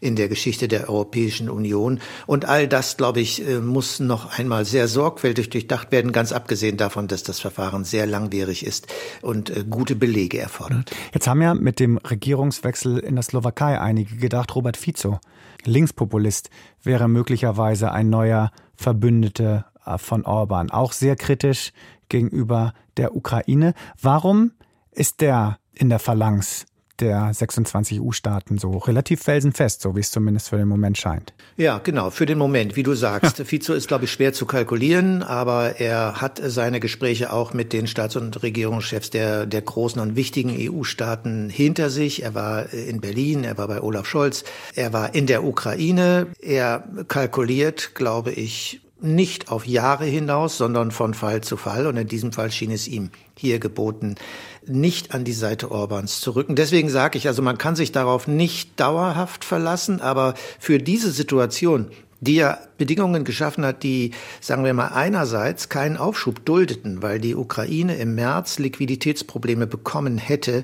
in 0.02 0.16
der 0.16 0.28
Geschichte 0.28 0.68
der 0.68 0.90
Europäischen 0.90 1.50
Union. 1.50 2.00
Und 2.26 2.46
all 2.46 2.68
das, 2.68 2.98
glaube 2.98 3.22
ich, 3.22 3.48
äh, 3.48 3.60
muss 3.60 4.00
noch 4.00 4.38
einmal 4.38 4.66
sehr 4.66 4.88
sorgfältig 4.88 5.52
durchdacht 5.52 5.92
werden, 5.92 6.12
ganz 6.12 6.32
abgesehen 6.32 6.78
davon, 6.78 7.08
dass 7.08 7.24
das 7.24 7.40
Verfahren 7.40 7.86
sehr 7.86 8.08
langwierig 8.08 8.66
ist 8.66 8.88
und 9.22 9.52
äh, 9.52 9.64
gute 9.70 9.96
Belege 9.96 10.40
erfordert. 10.40 10.92
Jetzt 11.14 11.28
haben 11.28 11.42
ja 11.42 11.54
mit 11.54 11.80
dem 11.80 11.98
Regierungswechsel 11.98 12.98
in 12.98 13.16
der 13.16 13.24
Slowakei 13.24 13.80
einige 13.80 14.16
gedacht, 14.18 14.56
Robert 14.56 14.76
Fico, 14.76 15.20
Linkspopulist, 15.64 16.50
wäre 16.84 17.08
möglicherweise 17.08 17.92
ein 17.92 18.10
neuer 18.10 18.52
Verbündeter 18.76 19.68
äh, 19.86 19.98
von 20.00 20.26
Orban. 20.26 20.72
Auch 20.72 20.92
sehr 20.92 21.16
kritisch 21.16 21.72
gegenüber 22.10 22.74
der 22.98 23.16
Ukraine. 23.16 23.74
Warum 24.02 24.52
ist 24.96 25.22
der 25.22 25.58
in 25.74 25.90
der 25.90 26.00
Phalanx 26.00 26.66
der 27.00 27.34
26 27.34 28.02
EU-Staaten 28.02 28.58
so 28.58 28.78
relativ 28.78 29.22
felsenfest, 29.22 29.82
so 29.82 29.96
wie 29.96 30.00
es 30.00 30.12
zumindest 30.12 30.50
für 30.50 30.58
den 30.58 30.68
Moment 30.68 30.98
scheint. 30.98 31.34
Ja, 31.58 31.80
genau, 31.80 32.10
für 32.10 32.26
den 32.26 32.38
Moment, 32.38 32.76
wie 32.76 32.84
du 32.84 32.94
sagst. 32.94 33.38
Fico 33.46 33.74
ist, 33.74 33.88
glaube 33.88 34.06
ich, 34.06 34.12
schwer 34.12 34.34
zu 34.34 34.46
kalkulieren, 34.46 35.24
aber 35.24 35.80
er 35.80 36.22
hat 36.22 36.42
seine 36.44 36.80
Gespräche 36.80 37.34
auch 37.34 37.54
mit 37.54 37.74
den 37.74 37.88
Staats- 37.88 38.16
und 38.16 38.42
Regierungschefs 38.44 39.10
der, 39.10 39.46
der 39.46 39.62
großen 39.62 40.02
und 40.02 40.16
wichtigen 40.16 40.56
EU-Staaten 40.58 41.50
hinter 41.50 41.90
sich. 41.90 42.24
Er 42.24 42.34
war 42.34 42.72
in 42.72 43.02
Berlin, 43.02 43.44
er 43.44 43.58
war 43.58 43.68
bei 43.68 43.82
Olaf 43.82 44.08
Scholz, 44.08 44.44
er 44.74 44.94
war 44.94 45.14
in 45.16 45.28
der 45.28 45.44
Ukraine. 45.44 46.28
Er 46.42 46.88
kalkuliert, 47.08 47.96
glaube 47.96 48.32
ich, 48.32 48.82
nicht 49.02 49.52
auf 49.52 49.68
Jahre 49.68 50.06
hinaus, 50.06 50.58
sondern 50.58 50.92
von 50.92 51.14
Fall 51.14 51.42
zu 51.42 51.58
Fall. 51.58 51.88
Und 51.88 51.98
in 51.98 52.08
diesem 52.08 52.32
Fall 52.32 52.52
schien 52.52 52.72
es 52.72 52.88
ihm 52.88 53.10
hier 53.38 53.60
geboten, 53.60 54.16
nicht 54.66 55.14
an 55.14 55.24
die 55.24 55.34
Seite 55.34 55.72
Orbans 55.72 56.22
zu 56.22 56.32
rücken. 56.32 56.56
Deswegen 56.56 56.90
sage 56.90 57.18
ich, 57.18 57.28
also 57.28 57.42
man 57.42 57.58
kann 57.58 57.76
sich 57.76 57.92
darauf 57.92 58.28
nicht 58.28 58.80
dauerhaft 58.80 59.44
verlassen, 59.44 60.02
aber 60.02 60.34
für 60.60 60.80
diese 60.80 61.12
Situation, 61.12 61.88
die 62.22 62.36
ja 62.36 62.58
Bedingungen 62.78 63.26
geschaffen 63.26 63.66
hat, 63.66 63.84
die, 63.84 64.12
sagen 64.42 64.64
wir 64.64 64.74
mal, 64.74 64.88
einerseits 64.88 65.70
keinen 65.70 65.98
Aufschub 65.98 66.46
duldeten, 66.46 67.02
weil 67.02 67.20
die 67.20 67.36
Ukraine 67.36 67.98
im 67.98 68.16
März 68.16 68.58
Liquiditätsprobleme 68.58 69.68
bekommen 69.68 70.18
hätte, 70.18 70.64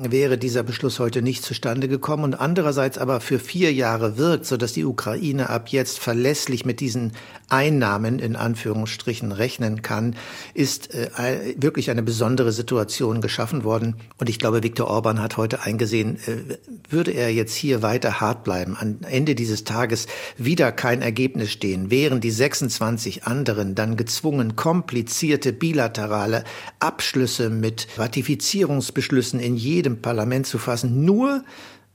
wäre 0.00 0.38
dieser 0.38 0.62
Beschluss 0.62 0.98
heute 0.98 1.22
nicht 1.22 1.42
zustande 1.42 1.88
gekommen 1.88 2.24
und 2.24 2.34
andererseits 2.34 2.98
aber 2.98 3.20
für 3.20 3.38
vier 3.38 3.72
Jahre 3.72 4.16
wirkt, 4.16 4.46
sodass 4.46 4.72
die 4.72 4.84
Ukraine 4.84 5.50
ab 5.50 5.68
jetzt 5.68 5.98
verlässlich 5.98 6.64
mit 6.64 6.80
diesen 6.80 7.12
Einnahmen 7.52 8.18
in 8.18 8.34
Anführungsstrichen 8.34 9.30
rechnen 9.30 9.82
kann, 9.82 10.16
ist 10.54 10.94
äh, 10.94 11.54
wirklich 11.56 11.90
eine 11.90 12.02
besondere 12.02 12.50
Situation 12.50 13.20
geschaffen 13.20 13.62
worden. 13.62 13.96
Und 14.18 14.30
ich 14.30 14.38
glaube, 14.38 14.62
Viktor 14.62 14.88
Orban 14.88 15.20
hat 15.20 15.36
heute 15.36 15.62
eingesehen, 15.62 16.16
äh, 16.26 16.56
würde 16.88 17.10
er 17.10 17.32
jetzt 17.32 17.54
hier 17.54 17.82
weiter 17.82 18.20
hart 18.20 18.42
bleiben, 18.42 18.76
am 18.80 18.98
Ende 19.02 19.34
dieses 19.34 19.64
Tages 19.64 20.06
wieder 20.38 20.72
kein 20.72 21.02
Ergebnis 21.02 21.52
stehen, 21.52 21.90
wären 21.90 22.20
die 22.20 22.30
26 22.30 23.24
anderen 23.24 23.74
dann 23.74 23.96
gezwungen, 23.96 24.56
komplizierte 24.56 25.52
bilaterale 25.52 26.44
Abschlüsse 26.80 27.50
mit 27.50 27.86
Ratifizierungsbeschlüssen 27.98 29.40
in 29.40 29.56
jedem 29.56 30.00
Parlament 30.00 30.46
zu 30.46 30.56
fassen, 30.58 31.04
nur 31.04 31.44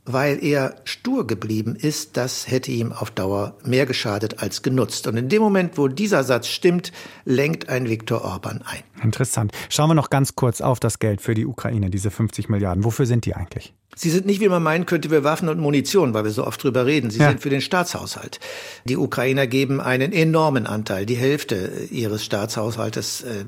weil 0.07 0.43
er 0.43 0.75
stur 0.85 1.27
geblieben 1.27 1.75
ist, 1.75 2.17
das 2.17 2.49
hätte 2.49 2.71
ihm 2.71 2.91
auf 2.91 3.11
Dauer 3.11 3.55
mehr 3.63 3.85
geschadet 3.85 4.41
als 4.41 4.61
genutzt. 4.61 5.05
Und 5.05 5.17
in 5.17 5.29
dem 5.29 5.41
Moment, 5.41 5.77
wo 5.77 5.87
dieser 5.87 6.23
Satz 6.23 6.47
stimmt, 6.47 6.91
lenkt 7.25 7.69
ein 7.69 7.87
Viktor 7.89 8.23
Orban 8.23 8.63
ein. 8.65 8.83
Interessant. 9.03 9.51
Schauen 9.69 9.89
wir 9.89 9.95
noch 9.95 10.09
ganz 10.09 10.35
kurz 10.35 10.61
auf 10.61 10.79
das 10.79 10.99
Geld 10.99 11.21
für 11.21 11.33
die 11.33 11.45
Ukraine, 11.45 11.89
diese 11.89 12.09
50 12.09 12.49
Milliarden. 12.49 12.83
Wofür 12.83 13.05
sind 13.05 13.25
die 13.25 13.35
eigentlich? 13.35 13.73
Sie 13.99 14.11
sind 14.11 14.27
nicht, 14.27 14.41
wie 14.41 14.47
man 14.47 14.61
meinen 14.61 14.85
könnte, 14.85 15.09
für 15.09 15.23
Waffen 15.23 15.49
und 15.49 15.59
Munition, 15.59 16.13
weil 16.13 16.23
wir 16.23 16.31
so 16.31 16.45
oft 16.45 16.63
drüber 16.63 16.85
reden. 16.85 17.09
Sie 17.09 17.17
ja. 17.17 17.29
sind 17.29 17.41
für 17.41 17.49
den 17.49 17.61
Staatshaushalt. 17.61 18.39
Die 18.85 18.95
Ukrainer 18.95 19.47
geben 19.47 19.81
einen 19.81 20.13
enormen 20.13 20.67
Anteil, 20.67 21.07
die 21.07 21.15
Hälfte 21.15 21.71
ihres 21.89 22.23
Staatshaushaltes, 22.23 23.23
äh, 23.23 23.45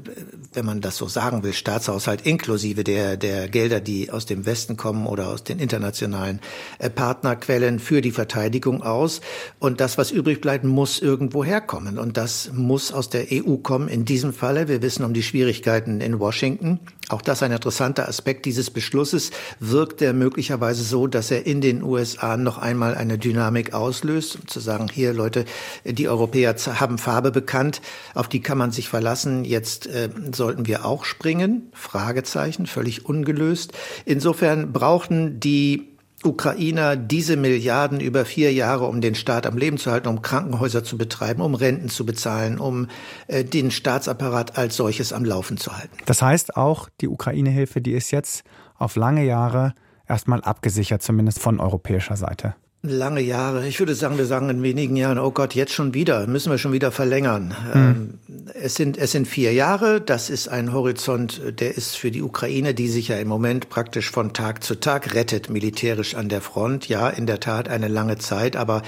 wenn 0.53 0.65
man 0.65 0.81
das 0.81 0.97
so 0.97 1.07
sagen 1.07 1.43
will, 1.43 1.53
Staatshaushalt 1.53 2.25
inklusive 2.25 2.83
der, 2.83 3.15
der 3.15 3.47
Gelder, 3.47 3.79
die 3.79 4.09
aus 4.09 4.25
dem 4.25 4.47
Westen 4.47 4.75
kommen 4.75 5.05
oder 5.05 5.27
aus 5.27 5.43
den 5.43 5.59
internationalen 5.59 6.39
äh, 6.79 6.89
Partnerquellen 6.89 7.77
für 7.77 8.01
die 8.01 8.11
Verteidigung 8.11 8.81
aus. 8.81 9.21
Und 9.59 9.79
das, 9.79 9.99
was 9.99 10.09
übrig 10.09 10.41
bleibt, 10.41 10.65
muss 10.65 10.99
irgendwo 10.99 11.43
herkommen. 11.43 11.99
Und 11.99 12.17
das 12.17 12.49
muss 12.53 12.91
aus 12.91 13.11
der 13.11 13.27
EU 13.31 13.57
kommen. 13.57 13.87
In 13.87 14.03
diesem 14.03 14.33
Falle, 14.33 14.67
wir 14.67 14.81
wissen 14.81 15.05
um 15.05 15.13
die 15.13 15.21
Schwierigkeiten 15.21 16.01
in 16.01 16.19
Washington. 16.19 16.79
Auch 17.09 17.23
das 17.23 17.41
ein 17.41 17.51
interessanter 17.51 18.07
Aspekt 18.07 18.45
dieses 18.45 18.69
Beschlusses. 18.69 19.31
Wirkt 19.59 19.99
der 20.01 20.13
möglicherweise 20.39 20.83
so, 20.83 21.05
dass 21.05 21.31
er 21.31 21.45
in 21.45 21.59
den 21.59 21.83
USA 21.83 22.37
noch 22.37 22.57
einmal 22.57 22.95
eine 22.95 23.17
Dynamik 23.17 23.73
auslöst, 23.73 24.37
um 24.37 24.47
zu 24.47 24.61
sagen, 24.61 24.87
hier 24.89 25.11
Leute, 25.11 25.43
die 25.83 26.07
Europäer 26.07 26.55
haben 26.79 26.97
Farbe 26.97 27.31
bekannt, 27.31 27.81
auf 28.15 28.29
die 28.29 28.39
kann 28.39 28.57
man 28.57 28.71
sich 28.71 28.87
verlassen. 28.87 29.43
Jetzt 29.43 29.87
äh, 29.87 30.07
sollten 30.33 30.65
wir 30.65 30.85
auch 30.85 31.03
springen? 31.03 31.73
Fragezeichen, 31.73 32.67
völlig 32.67 33.03
ungelöst. 33.03 33.73
Insofern 34.05 34.71
brauchten 34.71 35.41
die 35.41 35.89
Ukrainer 36.23 36.95
diese 36.95 37.35
Milliarden 37.35 37.99
über 37.99 38.23
vier 38.23 38.53
Jahre, 38.53 38.85
um 38.85 39.01
den 39.01 39.15
Staat 39.15 39.45
am 39.45 39.57
Leben 39.57 39.77
zu 39.77 39.91
halten, 39.91 40.07
um 40.07 40.21
Krankenhäuser 40.21 40.85
zu 40.85 40.97
betreiben, 40.97 41.41
um 41.41 41.53
Renten 41.53 41.89
zu 41.89 42.05
bezahlen, 42.05 42.59
um 42.59 42.87
äh, 43.27 43.43
den 43.43 43.71
Staatsapparat 43.71 44.57
als 44.57 44.77
solches 44.77 45.11
am 45.11 45.25
Laufen 45.25 45.57
zu 45.57 45.77
halten. 45.77 45.97
Das 46.05 46.21
heißt 46.21 46.55
auch, 46.55 46.87
die 47.01 47.09
Ukraine-Hilfe, 47.09 47.81
die 47.81 47.91
ist 47.91 48.11
jetzt 48.11 48.45
auf 48.77 48.95
lange 48.95 49.25
Jahre 49.25 49.73
erstmal 50.09 50.41
abgesichert, 50.41 51.01
zumindest 51.01 51.39
von 51.39 51.59
europäischer 51.59 52.17
Seite. 52.17 52.55
Lange 52.81 53.19
Jahre. 53.19 53.67
Ich 53.67 53.77
würde 53.79 53.93
sagen, 53.93 54.17
wir 54.17 54.25
sagen 54.25 54.49
in 54.49 54.63
wenigen 54.63 54.95
Jahren, 54.95 55.19
oh 55.19 55.31
Gott, 55.31 55.53
jetzt 55.53 55.73
schon 55.73 55.93
wieder, 55.93 56.27
müssen 56.27 56.49
wir 56.49 56.57
schon 56.57 56.71
wieder 56.71 56.93
verlängern. 56.93 57.53
Mhm. 57.73 58.19
Es 58.53 58.75
sind, 58.75 58.97
es 58.97 59.11
sind 59.11 59.27
vier 59.27 59.51
Jahre. 59.51 59.99
Das 59.99 60.29
ist 60.29 60.47
ein 60.47 60.71
Horizont, 60.71 61.41
der 61.59 61.75
ist 61.75 61.97
für 61.97 62.09
die 62.09 62.21
Ukraine, 62.21 62.73
die 62.73 62.87
sich 62.87 63.09
ja 63.09 63.17
im 63.17 63.27
Moment 63.27 63.67
praktisch 63.69 64.09
von 64.09 64.31
Tag 64.31 64.63
zu 64.63 64.79
Tag 64.79 65.13
rettet, 65.13 65.49
militärisch 65.49 66.15
an 66.15 66.29
der 66.29 66.39
Front. 66.39 66.87
Ja, 66.87 67.09
in 67.09 67.25
der 67.25 67.41
Tat 67.41 67.67
eine 67.67 67.89
lange 67.89 68.17
Zeit, 68.17 68.55
aber 68.55 68.81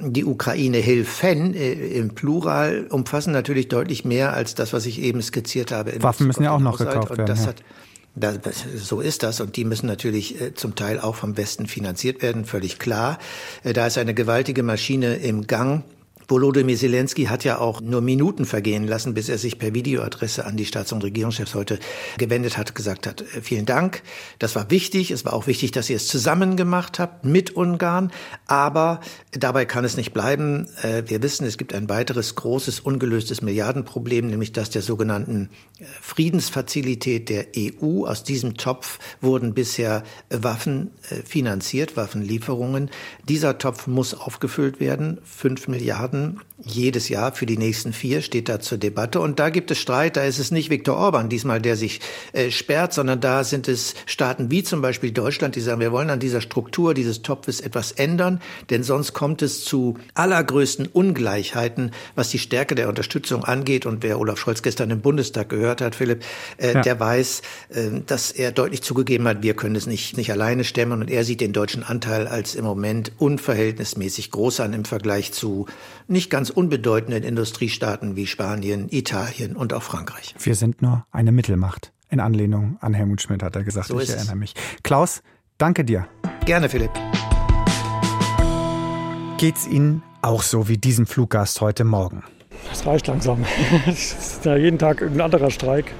die 0.00 0.24
Ukraine-Hilfen 0.24 1.54
äh, 1.54 1.72
im 1.72 2.16
Plural 2.16 2.86
umfassen 2.90 3.32
natürlich 3.32 3.68
deutlich 3.68 4.04
mehr 4.04 4.32
als 4.32 4.56
das, 4.56 4.72
was 4.72 4.86
ich 4.86 5.00
eben 5.00 5.22
skizziert 5.22 5.70
habe. 5.70 6.02
Waffen 6.02 6.26
müssen 6.26 6.42
ja 6.42 6.50
auch 6.50 6.58
noch 6.58 6.78
gekauft 6.78 7.16
werden. 7.16 7.26
Das 8.16 8.38
so 8.76 9.00
ist 9.00 9.22
das 9.22 9.40
und 9.40 9.56
die 9.56 9.64
müssen 9.64 9.86
natürlich 9.86 10.40
äh, 10.40 10.54
zum 10.54 10.74
Teil 10.74 10.98
auch 10.98 11.14
vom 11.14 11.36
Westen 11.36 11.66
finanziert 11.66 12.22
werden, 12.22 12.44
völlig 12.44 12.78
klar. 12.78 13.18
Äh, 13.62 13.72
da 13.72 13.86
ist 13.86 13.98
eine 13.98 14.14
gewaltige 14.14 14.62
Maschine 14.62 15.16
im 15.16 15.46
Gang 15.46 15.84
Volodymyr 16.30 16.76
Zelensky 16.76 17.24
hat 17.24 17.42
ja 17.42 17.58
auch 17.58 17.80
nur 17.80 18.00
Minuten 18.00 18.44
vergehen 18.44 18.86
lassen, 18.86 19.14
bis 19.14 19.28
er 19.28 19.36
sich 19.36 19.58
per 19.58 19.74
Videoadresse 19.74 20.46
an 20.46 20.56
die 20.56 20.64
Staats- 20.64 20.92
und 20.92 21.02
Regierungschefs 21.02 21.56
heute 21.56 21.80
gewendet 22.18 22.56
hat, 22.56 22.76
gesagt 22.76 23.08
hat, 23.08 23.22
äh, 23.22 23.42
vielen 23.42 23.66
Dank, 23.66 24.02
das 24.38 24.54
war 24.54 24.70
wichtig, 24.70 25.10
es 25.10 25.24
war 25.24 25.32
auch 25.32 25.48
wichtig, 25.48 25.72
dass 25.72 25.90
ihr 25.90 25.96
es 25.96 26.06
zusammen 26.06 26.56
gemacht 26.56 27.00
habt 27.00 27.24
mit 27.24 27.56
Ungarn, 27.56 28.12
aber 28.46 29.00
dabei 29.32 29.64
kann 29.64 29.84
es 29.84 29.96
nicht 29.96 30.12
bleiben. 30.12 30.68
Äh, 30.82 31.02
wir 31.06 31.20
wissen, 31.20 31.46
es 31.46 31.58
gibt 31.58 31.74
ein 31.74 31.88
weiteres 31.88 32.36
großes 32.36 32.78
ungelöstes 32.78 33.42
Milliardenproblem, 33.42 34.28
nämlich 34.28 34.52
das 34.52 34.70
der 34.70 34.82
sogenannten 34.82 35.50
äh, 35.80 35.84
Friedensfazilität 36.00 37.28
der 37.28 37.46
EU. 37.56 38.06
Aus 38.06 38.22
diesem 38.22 38.56
Topf 38.56 39.00
wurden 39.20 39.52
bisher 39.54 40.04
Waffen 40.28 40.92
finanziert, 41.24 41.96
Waffenlieferungen. 41.96 42.90
Dieser 43.28 43.58
Topf 43.58 43.86
muss 43.86 44.14
aufgefüllt 44.14 44.78
werden, 44.78 45.18
fünf 45.24 45.66
Milliarden 45.66 46.19
Milliarden 46.20 46.50
jedes 46.62 47.08
Jahr 47.08 47.32
für 47.32 47.46
die 47.46 47.56
nächsten 47.56 47.92
vier 47.92 48.22
steht 48.22 48.48
da 48.48 48.60
zur 48.60 48.78
Debatte. 48.78 49.20
Und 49.20 49.38
da 49.38 49.50
gibt 49.50 49.70
es 49.70 49.78
Streit. 49.78 50.16
Da 50.16 50.24
ist 50.24 50.38
es 50.38 50.50
nicht 50.50 50.70
Viktor 50.70 50.96
Orban 50.96 51.28
diesmal, 51.28 51.60
der 51.60 51.76
sich 51.76 52.00
äh, 52.32 52.50
sperrt, 52.50 52.92
sondern 52.92 53.20
da 53.20 53.44
sind 53.44 53.68
es 53.68 53.94
Staaten 54.06 54.50
wie 54.50 54.62
zum 54.62 54.82
Beispiel 54.82 55.10
Deutschland, 55.10 55.56
die 55.56 55.60
sagen, 55.60 55.80
wir 55.80 55.92
wollen 55.92 56.10
an 56.10 56.20
dieser 56.20 56.40
Struktur 56.40 56.94
dieses 56.94 57.22
Topfes 57.22 57.60
etwas 57.60 57.92
ändern, 57.92 58.40
denn 58.68 58.82
sonst 58.82 59.12
kommt 59.12 59.42
es 59.42 59.64
zu 59.64 59.96
allergrößten 60.14 60.86
Ungleichheiten, 60.86 61.92
was 62.14 62.28
die 62.28 62.38
Stärke 62.38 62.74
der 62.74 62.88
Unterstützung 62.88 63.44
angeht. 63.44 63.86
Und 63.86 64.02
wer 64.02 64.18
Olaf 64.18 64.38
Scholz 64.38 64.62
gestern 64.62 64.90
im 64.90 65.00
Bundestag 65.00 65.48
gehört 65.48 65.80
hat, 65.80 65.94
Philipp, 65.94 66.22
äh, 66.58 66.74
ja. 66.74 66.82
der 66.82 67.00
weiß, 67.00 67.42
äh, 67.70 68.00
dass 68.06 68.30
er 68.30 68.52
deutlich 68.52 68.82
zugegeben 68.82 69.26
hat, 69.26 69.42
wir 69.42 69.54
können 69.54 69.76
es 69.76 69.86
nicht, 69.86 70.16
nicht 70.16 70.30
alleine 70.30 70.64
stemmen. 70.64 71.00
Und 71.00 71.10
er 71.10 71.24
sieht 71.24 71.40
den 71.40 71.52
deutschen 71.52 71.82
Anteil 71.82 72.26
als 72.26 72.54
im 72.54 72.64
Moment 72.64 73.12
unverhältnismäßig 73.18 74.30
groß 74.30 74.60
an 74.60 74.74
im 74.74 74.84
Vergleich 74.84 75.32
zu 75.32 75.66
nicht 76.10 76.28
ganz 76.28 76.50
unbedeutenden 76.50 77.22
Industriestaaten 77.22 78.16
wie 78.16 78.26
Spanien, 78.26 78.88
Italien 78.90 79.56
und 79.56 79.72
auch 79.72 79.82
Frankreich. 79.82 80.34
Wir 80.38 80.54
sind 80.54 80.82
nur 80.82 81.06
eine 81.12 81.32
Mittelmacht. 81.32 81.92
In 82.10 82.18
Anlehnung 82.18 82.76
an 82.80 82.92
Helmut 82.92 83.22
Schmidt 83.22 83.42
hat 83.42 83.54
er 83.54 83.62
gesagt, 83.62 83.86
so 83.86 84.00
ich 84.00 84.10
erinnere 84.10 84.34
mich. 84.34 84.54
Klaus, 84.82 85.22
danke 85.58 85.84
dir. 85.84 86.08
Gerne, 86.44 86.68
Philipp. 86.68 86.90
Geht's 89.38 89.66
Ihnen 89.68 90.02
auch 90.20 90.42
so 90.42 90.68
wie 90.68 90.76
diesem 90.76 91.06
Fluggast 91.06 91.60
heute 91.60 91.84
Morgen? 91.84 92.24
Das 92.68 92.84
reicht 92.84 93.06
langsam. 93.06 93.44
Es 93.86 94.12
ist 94.12 94.44
ja 94.44 94.56
jeden 94.56 94.78
Tag 94.78 95.00
irgendein 95.00 95.26
anderer 95.26 95.50
Streik. 95.50 95.92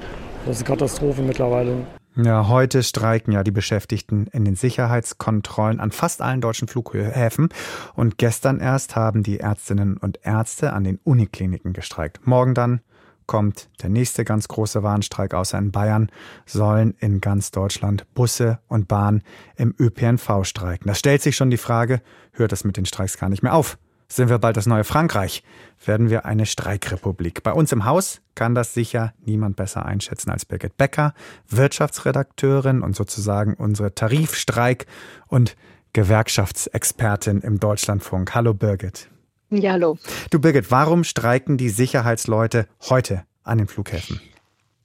Das 0.45 0.57
ist 0.57 0.67
eine 0.67 0.77
Katastrophe 0.77 1.23
mittlerweile. 1.23 1.87
Ja, 2.25 2.49
heute 2.49 2.83
streiken 2.83 3.33
ja 3.33 3.43
die 3.43 3.51
Beschäftigten 3.51 4.27
in 4.27 4.45
den 4.45 4.55
Sicherheitskontrollen 4.55 5.81
an 5.81 5.91
fast 5.91 6.21
allen 6.21 6.41
deutschen 6.41 6.69
Flughäfen. 6.69 7.49
Und 7.95 8.19
gestern 8.19 8.61
erst 8.61 8.95
haben 8.95 9.23
die 9.23 9.41
Ärztinnen 9.41 9.97
und 9.97 10.19
Ärzte 10.23 10.73
an 10.75 10.85
den 10.85 10.99
Unikliniken 11.03 11.73
gestreikt. 11.73 12.27
Morgen 12.27 12.55
dann 12.55 12.81
kommt 13.27 13.71
der 13.81 13.89
nächste 13.89 14.25
ganz 14.25 14.49
große 14.49 14.83
Warnstreik, 14.83 15.35
außer 15.35 15.57
in 15.57 15.71
Bayern 15.71 16.11
sollen 16.47 16.95
in 16.99 17.21
ganz 17.21 17.53
Deutschland 17.53 18.13
Busse 18.13 18.59
und 18.67 18.89
Bahn 18.89 19.23
im 19.57 19.75
ÖPNV 19.79 20.43
streiken. 20.43 20.89
Da 20.89 20.95
stellt 20.95 21.23
sich 21.23 21.37
schon 21.37 21.51
die 21.51 21.57
Frage, 21.57 22.03
hört 22.33 22.53
es 22.53 22.65
mit 22.65 22.77
den 22.77 22.87
Streiks 22.87 23.17
gar 23.19 23.29
nicht 23.29 23.43
mehr 23.43 23.55
auf? 23.55 23.79
Sind 24.13 24.29
wir 24.29 24.39
bald 24.39 24.57
das 24.57 24.67
neue 24.67 24.83
Frankreich? 24.83 25.45
Werden 25.85 26.11
wir 26.11 26.25
eine 26.25 26.45
Streikrepublik? 26.45 27.45
Bei 27.45 27.53
uns 27.53 27.71
im 27.71 27.85
Haus 27.85 28.21
kann 28.35 28.57
das 28.57 28.75
sicher 28.75 29.15
niemand 29.25 29.55
besser 29.55 29.87
einschätzen 29.87 30.31
als 30.31 30.45
Birgit 30.45 30.77
Becker, 30.77 31.15
Wirtschaftsredakteurin 31.49 32.83
und 32.83 32.97
sozusagen 32.97 33.55
unsere 33.55 33.95
Tarifstreik- 33.95 34.87
und 35.29 35.57
Gewerkschaftsexpertin 35.93 37.41
im 37.43 37.61
Deutschlandfunk. 37.61 38.35
Hallo 38.35 38.53
Birgit. 38.53 39.09
Ja, 39.51 39.73
hallo. 39.73 39.97
Du 40.31 40.41
Birgit, 40.41 40.73
warum 40.73 41.05
streiken 41.05 41.57
die 41.57 41.71
Sicherheitsleute 41.71 42.67
heute 42.89 43.23
an 43.45 43.59
den 43.59 43.69
Flughäfen? 43.69 44.21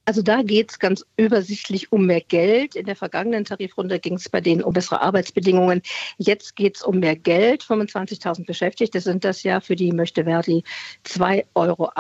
Also 0.08 0.22
da 0.22 0.44
geht 0.44 0.70
es 0.70 0.78
ganz 0.78 1.04
übersichtlich 1.18 1.92
um 1.92 2.06
mehr 2.06 2.22
Geld. 2.22 2.76
In 2.76 2.86
der 2.86 2.96
vergangenen 2.96 3.44
Tarifrunde 3.44 4.00
ging 4.00 4.14
es 4.14 4.30
bei 4.30 4.40
denen 4.40 4.62
um 4.62 4.72
bessere 4.72 5.02
Arbeitsbedingungen. 5.02 5.82
Jetzt 6.20 6.56
geht 6.56 6.76
es 6.76 6.84
um 6.84 7.00
mehr 7.00 7.16
Geld. 7.16 7.64
25.000 7.64 8.46
Beschäftigte 8.46 9.02
sind 9.02 9.24
das 9.24 9.42
ja. 9.42 9.60
Für 9.62 9.76
die 9.76 9.92
möchte 9.92 10.26
Verdi 10.26 10.64
2,80 11.06 11.46
Euro 11.56 11.92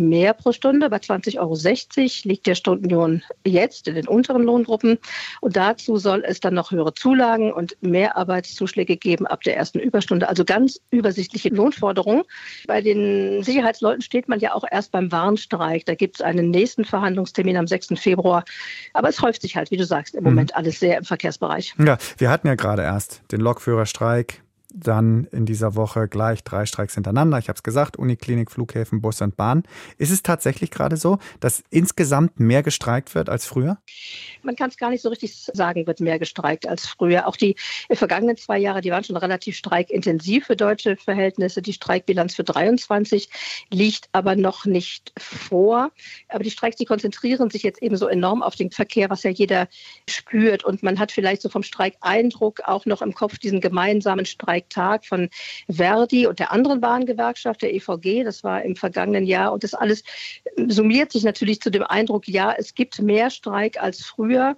mehr 0.00 0.34
pro 0.34 0.50
Stunde. 0.50 0.90
Bei 0.90 0.96
20,60 0.96 1.38
Euro 1.38 2.08
liegt 2.24 2.46
der 2.48 2.56
Stundenlohn 2.56 3.22
jetzt 3.46 3.86
in 3.86 3.94
den 3.94 4.08
unteren 4.08 4.42
Lohngruppen. 4.42 4.98
Und 5.40 5.54
dazu 5.54 5.96
soll 5.96 6.24
es 6.26 6.40
dann 6.40 6.54
noch 6.54 6.72
höhere 6.72 6.94
Zulagen 6.94 7.52
und 7.52 7.76
mehr 7.80 8.16
Arbeitszuschläge 8.16 8.96
geben 8.96 9.28
ab 9.28 9.42
der 9.42 9.56
ersten 9.56 9.78
Überstunde. 9.78 10.28
Also 10.28 10.44
ganz 10.44 10.80
übersichtliche 10.90 11.50
Lohnforderungen. 11.50 12.24
Bei 12.66 12.80
den 12.80 13.44
Sicherheitsleuten 13.44 14.02
steht 14.02 14.28
man 14.28 14.40
ja 14.40 14.54
auch 14.54 14.64
erst 14.68 14.90
beim 14.90 15.12
Warnstreik. 15.12 15.86
Da 15.86 15.94
gibt 15.94 16.16
es 16.16 16.20
einen 16.20 16.50
nächsten 16.50 16.84
Verhandlungstermin 16.84 17.43
Termin 17.44 17.58
am 17.58 17.66
6. 17.66 17.88
Februar. 17.96 18.44
Aber 18.94 19.08
es 19.08 19.20
häuft 19.20 19.42
sich 19.42 19.56
halt, 19.56 19.70
wie 19.70 19.76
du 19.76 19.84
sagst, 19.84 20.14
im 20.14 20.24
mhm. 20.24 20.30
Moment 20.30 20.56
alles 20.56 20.80
sehr 20.80 20.96
im 20.98 21.04
Verkehrsbereich. 21.04 21.74
Ja, 21.78 21.98
wir 22.16 22.30
hatten 22.30 22.46
ja 22.46 22.54
gerade 22.54 22.82
erst 22.82 23.22
den 23.30 23.40
Lokführerstreik, 23.40 24.42
dann 24.74 25.24
in 25.30 25.46
dieser 25.46 25.76
Woche 25.76 26.08
gleich 26.08 26.42
drei 26.42 26.66
Streiks 26.66 26.94
hintereinander. 26.94 27.38
Ich 27.38 27.48
habe 27.48 27.56
es 27.56 27.62
gesagt, 27.62 27.96
Uniklinik, 27.96 28.50
Flughäfen, 28.50 29.00
Bus 29.00 29.20
und 29.20 29.36
Bahn. 29.36 29.62
Ist 29.98 30.10
es 30.10 30.22
tatsächlich 30.22 30.72
gerade 30.72 30.96
so, 30.96 31.18
dass 31.38 31.62
insgesamt 31.70 32.40
mehr 32.40 32.64
gestreikt 32.64 33.14
wird 33.14 33.28
als 33.28 33.46
früher? 33.46 33.78
Man 34.42 34.56
kann 34.56 34.70
es 34.70 34.76
gar 34.76 34.90
nicht 34.90 35.02
so 35.02 35.08
richtig 35.08 35.34
sagen, 35.34 35.86
wird 35.86 36.00
mehr 36.00 36.18
gestreikt 36.18 36.66
als 36.66 36.86
früher. 36.86 37.28
Auch 37.28 37.36
die 37.36 37.54
vergangenen 37.92 38.36
zwei 38.36 38.58
Jahre, 38.58 38.80
die 38.80 38.90
waren 38.90 39.04
schon 39.04 39.16
relativ 39.16 39.56
streikintensiv 39.56 40.46
für 40.46 40.56
deutsche 40.56 40.96
Verhältnisse. 40.96 41.62
Die 41.62 41.72
Streikbilanz 41.72 42.34
für 42.34 42.44
23 42.44 43.28
liegt 43.70 44.08
aber 44.10 44.34
noch 44.34 44.64
nicht 44.64 45.12
vor. 45.16 45.92
Aber 46.28 46.42
die 46.42 46.50
Streiks, 46.50 46.76
die 46.76 46.84
konzentrieren 46.84 47.48
sich 47.48 47.62
jetzt 47.62 47.80
eben 47.80 47.96
so 47.96 48.08
enorm 48.08 48.42
auf 48.42 48.56
den 48.56 48.72
Verkehr, 48.72 49.08
was 49.08 49.22
ja 49.22 49.30
jeder 49.30 49.68
spürt. 50.08 50.64
Und 50.64 50.82
man 50.82 50.98
hat 50.98 51.12
vielleicht 51.12 51.42
so 51.42 51.48
vom 51.48 51.62
Streik 51.62 51.94
Eindruck 52.00 52.60
auch 52.64 52.86
noch 52.86 53.02
im 53.02 53.14
Kopf 53.14 53.38
diesen 53.38 53.60
gemeinsamen 53.60 54.26
Streik 54.26 54.63
Streiktag 54.64 55.04
von 55.04 55.28
Verdi 55.68 56.26
und 56.26 56.38
der 56.38 56.52
anderen 56.52 56.80
Bahngewerkschaft, 56.80 57.62
der 57.62 57.74
EVG. 57.74 58.24
Das 58.24 58.44
war 58.44 58.62
im 58.62 58.76
vergangenen 58.76 59.24
Jahr. 59.24 59.52
Und 59.52 59.64
das 59.64 59.74
alles 59.74 60.02
summiert 60.68 61.12
sich 61.12 61.24
natürlich 61.24 61.60
zu 61.60 61.70
dem 61.70 61.82
Eindruck, 61.82 62.28
ja, 62.28 62.52
es 62.56 62.74
gibt 62.74 63.00
mehr 63.00 63.30
Streik 63.30 63.80
als 63.80 64.04
früher. 64.04 64.56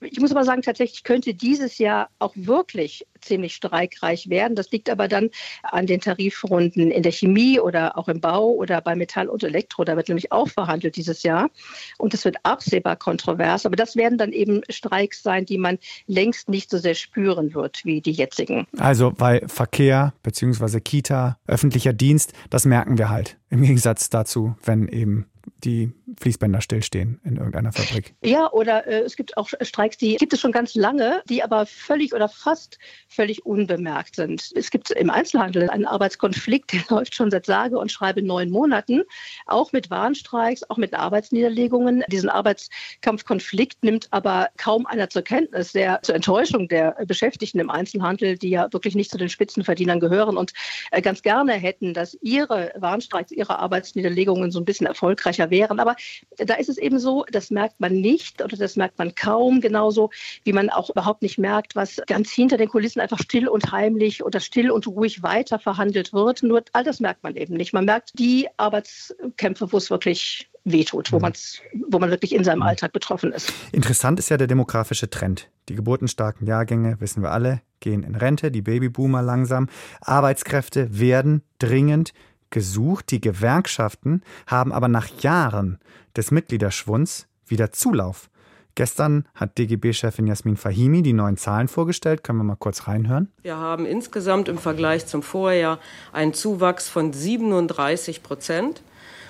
Ich 0.00 0.18
muss 0.18 0.30
aber 0.30 0.44
sagen, 0.44 0.62
tatsächlich 0.62 1.04
könnte 1.04 1.34
dieses 1.34 1.78
Jahr 1.78 2.08
auch 2.18 2.32
wirklich 2.34 3.06
ziemlich 3.20 3.54
streikreich 3.54 4.30
werden. 4.30 4.54
Das 4.54 4.70
liegt 4.70 4.88
aber 4.88 5.08
dann 5.08 5.30
an 5.62 5.86
den 5.86 6.00
Tarifrunden 6.00 6.90
in 6.90 7.02
der 7.02 7.12
Chemie 7.12 7.60
oder 7.60 7.98
auch 7.98 8.08
im 8.08 8.20
Bau 8.20 8.50
oder 8.50 8.80
bei 8.80 8.94
Metall 8.94 9.28
und 9.28 9.42
Elektro. 9.42 9.84
Da 9.84 9.96
wird 9.96 10.08
nämlich 10.08 10.32
auch 10.32 10.48
verhandelt 10.48 10.96
dieses 10.96 11.22
Jahr. 11.22 11.50
Und 11.98 12.14
das 12.14 12.24
wird 12.24 12.36
absehbar 12.44 12.96
kontrovers. 12.96 13.66
Aber 13.66 13.76
das 13.76 13.94
werden 13.96 14.16
dann 14.16 14.32
eben 14.32 14.62
Streiks 14.70 15.22
sein, 15.22 15.44
die 15.44 15.58
man 15.58 15.78
längst 16.06 16.48
nicht 16.48 16.70
so 16.70 16.78
sehr 16.78 16.94
spüren 16.94 17.54
wird 17.54 17.84
wie 17.84 18.00
die 18.00 18.12
jetzigen. 18.12 18.66
Also, 18.78 19.12
weil 19.16 19.46
Verkehr 19.48 20.14
bzw. 20.22 20.80
Kita, 20.80 21.38
öffentlicher 21.46 21.92
Dienst, 21.92 22.32
das 22.48 22.64
merken 22.64 22.98
wir 22.98 23.10
halt. 23.10 23.38
Im 23.50 23.62
Gegensatz 23.62 24.10
dazu, 24.10 24.54
wenn 24.62 24.88
eben 24.88 25.26
die 25.64 25.92
Fließbänder 26.18 26.60
stillstehen 26.60 27.20
in 27.24 27.36
irgendeiner 27.36 27.72
Fabrik. 27.72 28.14
Ja, 28.24 28.50
oder 28.52 28.86
äh, 28.86 29.00
es 29.00 29.16
gibt 29.16 29.36
auch 29.36 29.48
Streiks, 29.60 29.96
die 29.96 30.16
gibt 30.16 30.32
es 30.32 30.40
schon 30.40 30.52
ganz 30.52 30.74
lange, 30.74 31.22
die 31.28 31.42
aber 31.42 31.66
völlig 31.66 32.14
oder 32.14 32.28
fast 32.28 32.78
völlig 33.08 33.46
unbemerkt 33.46 34.16
sind. 34.16 34.50
Es 34.54 34.70
gibt 34.70 34.90
im 34.90 35.10
Einzelhandel 35.10 35.70
einen 35.70 35.86
Arbeitskonflikt, 35.86 36.72
der 36.72 36.80
läuft 36.96 37.14
schon 37.14 37.30
seit 37.30 37.46
sage 37.46 37.78
und 37.78 37.92
schreibe 37.92 38.22
neun 38.22 38.50
Monaten, 38.50 39.02
auch 39.46 39.72
mit 39.72 39.90
Warnstreiks, 39.90 40.62
auch 40.68 40.76
mit 40.76 40.94
Arbeitsniederlegungen. 40.94 42.04
Diesen 42.08 42.28
Arbeitskampfkonflikt 42.28 43.82
nimmt 43.84 44.08
aber 44.10 44.48
kaum 44.56 44.86
einer 44.86 45.10
zur 45.10 45.22
Kenntnis, 45.22 45.72
der 45.72 46.00
zur 46.02 46.14
Enttäuschung 46.14 46.68
der 46.68 46.96
Beschäftigten 47.06 47.60
im 47.60 47.70
Einzelhandel, 47.70 48.36
die 48.38 48.50
ja 48.50 48.72
wirklich 48.72 48.94
nicht 48.94 49.10
zu 49.10 49.18
den 49.18 49.28
Spitzenverdienern 49.28 50.00
gehören 50.00 50.36
und 50.36 50.52
äh, 50.90 51.02
ganz 51.02 51.22
gerne 51.22 51.52
hätten, 51.52 51.94
dass 51.94 52.16
ihre 52.22 52.72
Warnstreiks, 52.76 53.32
ihre 53.32 53.58
Arbeitsniederlegungen 53.58 54.50
so 54.50 54.58
ein 54.58 54.64
bisschen 54.64 54.86
erfolgreicher 54.86 55.50
wären. 55.50 55.80
Aber 55.80 55.96
da 56.38 56.54
ist 56.54 56.68
es 56.68 56.78
eben 56.78 56.98
so, 56.98 57.24
das 57.30 57.50
merkt 57.50 57.80
man 57.80 58.00
nicht 58.00 58.42
oder 58.42 58.56
das 58.56 58.76
merkt 58.76 58.98
man 58.98 59.14
kaum, 59.14 59.60
genauso 59.60 60.10
wie 60.44 60.52
man 60.52 60.70
auch 60.70 60.90
überhaupt 60.90 61.22
nicht 61.22 61.38
merkt, 61.38 61.76
was 61.76 62.00
ganz 62.06 62.30
hinter 62.30 62.56
den 62.56 62.68
Kulissen 62.68 63.00
einfach 63.00 63.18
still 63.20 63.48
und 63.48 63.72
heimlich 63.72 64.24
oder 64.24 64.40
still 64.40 64.70
und 64.70 64.86
ruhig 64.86 65.22
weiter 65.22 65.58
verhandelt 65.58 66.12
wird. 66.12 66.42
Nur 66.42 66.62
all 66.72 66.84
das 66.84 67.00
merkt 67.00 67.22
man 67.22 67.36
eben 67.36 67.54
nicht. 67.54 67.72
Man 67.72 67.84
merkt 67.84 68.18
die 68.18 68.48
Arbeitskämpfe, 68.56 69.72
wo 69.72 69.76
es 69.76 69.90
wirklich 69.90 70.50
wehtut, 70.64 71.12
wo, 71.12 71.16
mhm. 71.16 71.22
man's, 71.22 71.60
wo 71.88 71.98
man 71.98 72.10
wirklich 72.10 72.34
in 72.34 72.44
seinem 72.44 72.58
mhm. 72.58 72.64
Alltag 72.64 72.92
betroffen 72.92 73.32
ist. 73.32 73.52
Interessant 73.72 74.18
ist 74.18 74.28
ja 74.28 74.36
der 74.36 74.46
demografische 74.46 75.10
Trend. 75.10 75.48
Die 75.68 75.74
geburtenstarken 75.74 76.46
Jahrgänge, 76.46 77.00
wissen 77.00 77.22
wir 77.22 77.30
alle, 77.30 77.62
gehen 77.80 78.02
in 78.02 78.14
Rente, 78.14 78.50
die 78.50 78.62
Babyboomer 78.62 79.22
langsam. 79.22 79.68
Arbeitskräfte 80.00 80.98
werden 80.98 81.42
dringend 81.58 82.12
gesucht. 82.50 83.10
Die 83.10 83.20
Gewerkschaften 83.20 84.22
haben 84.46 84.72
aber 84.72 84.88
nach 84.88 85.08
Jahren 85.22 85.78
des 86.16 86.30
Mitgliederschwunds 86.30 87.26
wieder 87.46 87.72
Zulauf. 87.72 88.30
Gestern 88.74 89.26
hat 89.34 89.58
DGB-Chefin 89.58 90.26
Jasmin 90.26 90.56
Fahimi 90.56 91.02
die 91.02 91.12
neuen 91.12 91.36
Zahlen 91.36 91.68
vorgestellt. 91.68 92.24
Können 92.24 92.38
wir 92.38 92.44
mal 92.44 92.56
kurz 92.56 92.86
reinhören? 92.86 93.28
Wir 93.42 93.56
haben 93.56 93.84
insgesamt 93.84 94.48
im 94.48 94.56
Vergleich 94.58 95.06
zum 95.06 95.22
Vorjahr 95.22 95.78
einen 96.12 96.34
Zuwachs 96.34 96.88
von 96.88 97.12
37 97.12 98.22
Prozent. 98.22 98.82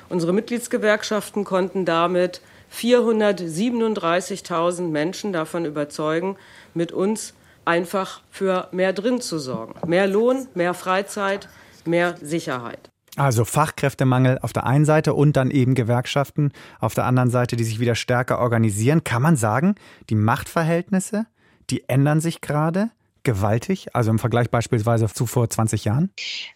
Unsere 0.08 0.32
Mitgliedsgewerkschaften 0.32 1.44
konnten 1.44 1.84
damit 1.84 2.40
437.000 2.72 4.88
Menschen 4.88 5.32
davon 5.32 5.64
überzeugen, 5.64 6.36
mit 6.74 6.92
uns 6.92 7.34
einfach 7.64 8.22
für 8.30 8.68
mehr 8.72 8.92
drin 8.92 9.20
zu 9.20 9.38
sorgen. 9.38 9.74
Mehr 9.88 10.06
Lohn, 10.06 10.46
mehr 10.54 10.74
Freizeit, 10.74 11.48
mehr 11.84 12.16
Sicherheit. 12.20 12.90
Also 13.20 13.44
Fachkräftemangel 13.44 14.38
auf 14.40 14.54
der 14.54 14.64
einen 14.64 14.86
Seite 14.86 15.12
und 15.12 15.36
dann 15.36 15.50
eben 15.50 15.74
Gewerkschaften 15.74 16.52
auf 16.78 16.94
der 16.94 17.04
anderen 17.04 17.28
Seite, 17.28 17.54
die 17.54 17.64
sich 17.64 17.78
wieder 17.78 17.94
stärker 17.94 18.38
organisieren. 18.38 19.04
Kann 19.04 19.20
man 19.20 19.36
sagen, 19.36 19.74
die 20.08 20.14
Machtverhältnisse, 20.14 21.26
die 21.68 21.86
ändern 21.86 22.22
sich 22.22 22.40
gerade? 22.40 22.88
Gewaltig, 23.22 23.94
also 23.94 24.10
im 24.10 24.18
Vergleich 24.18 24.50
beispielsweise 24.50 25.06
zu 25.08 25.26
vor 25.26 25.48
20 25.48 25.84
Jahren? 25.84 26.10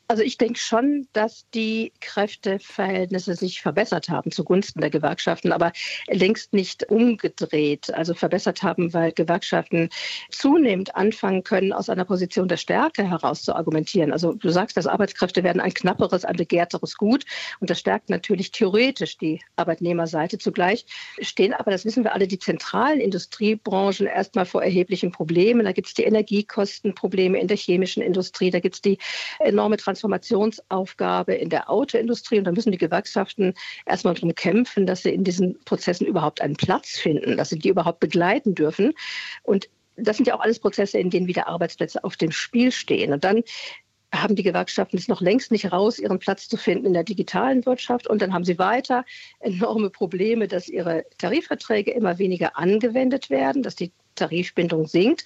Also 0.09 0.23
ich 0.23 0.39
denke 0.39 0.59
schon, 0.59 1.07
dass 1.13 1.47
die 1.55 1.93
Kräfteverhältnisse 2.01 3.35
sich 3.35 3.63
verbessert 3.63 4.09
haben 4.09 4.31
zugunsten 4.31 4.81
der 4.81 4.91
Gewerkschaften, 4.91 5.53
aber 5.53 5.73
längst 6.09 6.53
nicht 6.53 6.89
umgedreht. 6.91 7.93
Also 7.95 8.15
verbessert 8.15 8.63
haben, 8.63 8.93
weil 8.93 9.13
Gewerkschaften 9.13 9.89
zunehmend 10.31 10.95
anfangen 10.95 11.43
können, 11.43 11.73
aus 11.73 11.89
einer 11.89 12.05
Position 12.05 12.49
der 12.49 12.57
Stärke 12.57 13.09
heraus 13.09 13.43
zu 13.43 13.55
argumentieren. 13.55 14.13
Also 14.13 14.35
du 14.35 14.51
sagst, 14.51 14.77
dass 14.77 14.87
Arbeitskräfte 14.87 15.43
werden 15.43 15.61
ein 15.61 15.75
knapperes, 15.75 16.25
ein 16.25 16.37
begehrteres 16.37 16.97
Gut 16.97 17.25
und 17.61 17.71
das 17.71 17.81
stärkt 17.81 18.11
natürlich 18.11 18.53
theoretisch 18.53 19.19
die 19.19 19.41
Arbeitnehmerseite. 19.57 20.39
Zugleich 20.39 20.87
stehen 21.21 21.53
aber, 21.55 21.71
das 21.71 21.85
wissen 21.85 22.05
wir 22.05 22.13
alle, 22.13 22.29
die 22.29 22.39
zentralen 22.39 23.01
Industriebranchen 23.01 24.07
erstmal 24.07 24.47
vor 24.47 24.63
erheblichen 24.63 25.13
Problemen. 25.13 25.65
Da 25.65 25.73
gibt 25.73 25.89
es 25.89 25.95
die 25.95 26.05
Energie 26.05 26.45
Kostenprobleme 26.55 27.41
in 27.41 27.49
der 27.49 27.57
chemischen 27.57 28.01
Industrie, 28.01 28.51
da 28.51 28.61
gibt 28.61 28.77
es 28.77 28.81
die 28.81 28.99
enorme 29.41 29.77
Transformationsaufgabe 29.77 31.35
in 31.35 31.51
der 31.51 31.69
Autoindustrie 31.69 32.39
und 32.39 32.45
da 32.45 32.53
müssen 32.53 32.71
die 32.71 32.79
Gewerkschaften 32.79 33.55
erstmal 33.87 34.15
darum 34.15 34.37
kämpfen, 34.37 34.87
dass 34.87 35.03
sie 35.03 35.11
in 35.11 35.25
diesen 35.25 35.59
Prozessen 35.65 36.07
überhaupt 36.07 36.41
einen 36.41 36.55
Platz 36.55 36.91
finden, 36.91 37.37
dass 37.37 37.49
sie 37.49 37.59
die 37.59 37.71
überhaupt 37.71 37.99
begleiten 37.99 38.55
dürfen. 38.55 38.93
Und 39.43 39.69
das 39.97 40.17
sind 40.17 40.27
ja 40.27 40.37
auch 40.37 40.41
alles 40.41 40.61
Prozesse, 40.61 40.99
in 40.99 41.11
denen 41.11 41.27
wieder 41.27 41.49
Arbeitsplätze 41.49 42.05
auf 42.05 42.17
dem 42.17 42.31
Spiel 42.31 42.71
stehen. 42.71 43.13
Und 43.13 43.25
dann 43.25 43.43
haben 44.13 44.37
die 44.37 44.45
Gewerkschaften 44.45 44.97
es 44.97 45.09
noch 45.09 45.21
längst 45.21 45.51
nicht 45.51 45.73
raus, 45.73 45.99
ihren 45.99 46.21
Platz 46.21 46.49
zu 46.49 46.57
finden 46.57 46.87
in 46.87 46.93
der 46.93 47.03
digitalen 47.03 47.67
Wirtschaft. 47.67 48.07
Und 48.07 48.23
dann 48.23 48.33
haben 48.33 48.45
sie 48.45 48.61
weiter 48.61 49.05
enorme 49.41 49.91
Probleme, 49.91 50.47
dass 50.47 50.69
ihre 50.69 51.05
Tarifverträge 51.19 51.91
immer 51.91 52.19
weniger 52.19 52.57
angewendet 52.57 53.29
werden, 53.29 53.63
dass 53.63 53.75
die 53.75 53.91
Tarifbindung 54.15 54.87
sinkt. 54.87 55.25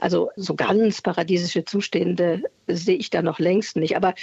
Also 0.00 0.30
so 0.36 0.54
ganz 0.54 1.02
paradiesische 1.02 1.64
Zustände 1.64 2.42
sehe 2.66 2.96
ich 2.96 3.10
da 3.10 3.22
noch 3.22 3.38
längst 3.38 3.76
nicht. 3.76 3.96
Aber 3.96 4.14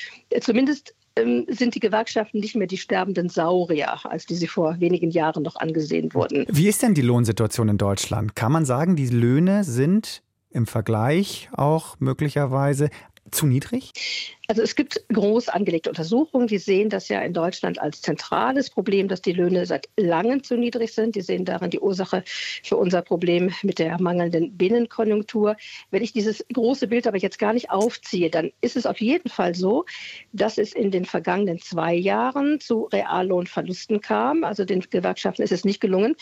zumindest 0.41 0.95
ähm, 1.15 1.45
sind 1.47 1.75
die 1.75 1.79
Gewerkschaften 1.79 2.39
nicht 2.39 2.55
mehr 2.55 2.67
die 2.67 2.77
sterbenden 2.77 3.29
Saurier, 3.29 4.05
als 4.05 4.25
die 4.25 4.35
sie 4.35 4.47
vor 4.47 4.79
wenigen 4.79 5.11
Jahren 5.11 5.43
noch 5.43 5.55
angesehen 5.55 6.13
wurden. 6.13 6.45
Wie 6.49 6.67
ist 6.67 6.81
denn 6.81 6.93
die 6.93 7.01
Lohnsituation 7.01 7.69
in 7.69 7.77
Deutschland? 7.77 8.35
Kann 8.35 8.51
man 8.51 8.65
sagen, 8.65 8.95
die 8.95 9.07
Löhne 9.07 9.63
sind 9.63 10.23
im 10.49 10.67
Vergleich 10.67 11.49
auch 11.53 11.99
möglicherweise 11.99 12.89
zu 13.31 13.45
niedrig? 13.45 13.93
Also 14.47 14.61
es 14.61 14.75
gibt 14.75 15.03
groß 15.11 15.49
angelegte 15.49 15.89
Untersuchungen, 15.89 16.47
die 16.47 16.59
sehen 16.59 16.89
das 16.89 17.09
ja 17.09 17.21
in 17.21 17.33
Deutschland 17.33 17.79
als 17.79 18.01
zentrales 18.01 18.69
Problem, 18.69 19.07
dass 19.07 19.21
die 19.21 19.31
Löhne 19.31 19.65
seit 19.65 19.89
langem 19.97 20.43
zu 20.43 20.55
niedrig 20.55 20.93
sind. 20.93 21.15
Die 21.15 21.21
sehen 21.21 21.45
darin 21.45 21.71
die 21.71 21.79
Ursache 21.79 22.23
für 22.63 22.77
unser 22.77 23.01
Problem 23.01 23.51
mit 23.63 23.79
der 23.79 23.99
mangelnden 23.99 24.55
Binnenkonjunktur. 24.55 25.55
Wenn 25.89 26.03
ich 26.03 26.13
dieses 26.13 26.45
große 26.53 26.87
Bild 26.87 27.07
aber 27.07 27.17
jetzt 27.17 27.39
gar 27.39 27.53
nicht 27.53 27.71
aufziehe, 27.71 28.29
dann 28.29 28.51
ist 28.61 28.75
es 28.75 28.85
auf 28.85 29.01
jeden 29.01 29.29
Fall 29.29 29.55
so, 29.55 29.85
dass 30.31 30.59
es 30.59 30.73
in 30.73 30.91
den 30.91 31.05
vergangenen 31.05 31.59
zwei 31.59 31.95
Jahren 31.95 32.59
zu 32.59 32.83
Reallohnverlusten 32.93 34.01
kam. 34.01 34.43
Also 34.43 34.63
den 34.63 34.81
Gewerkschaften 34.81 35.41
ist 35.41 35.51
es 35.51 35.65
nicht 35.65 35.81
gelungen, 35.81 36.15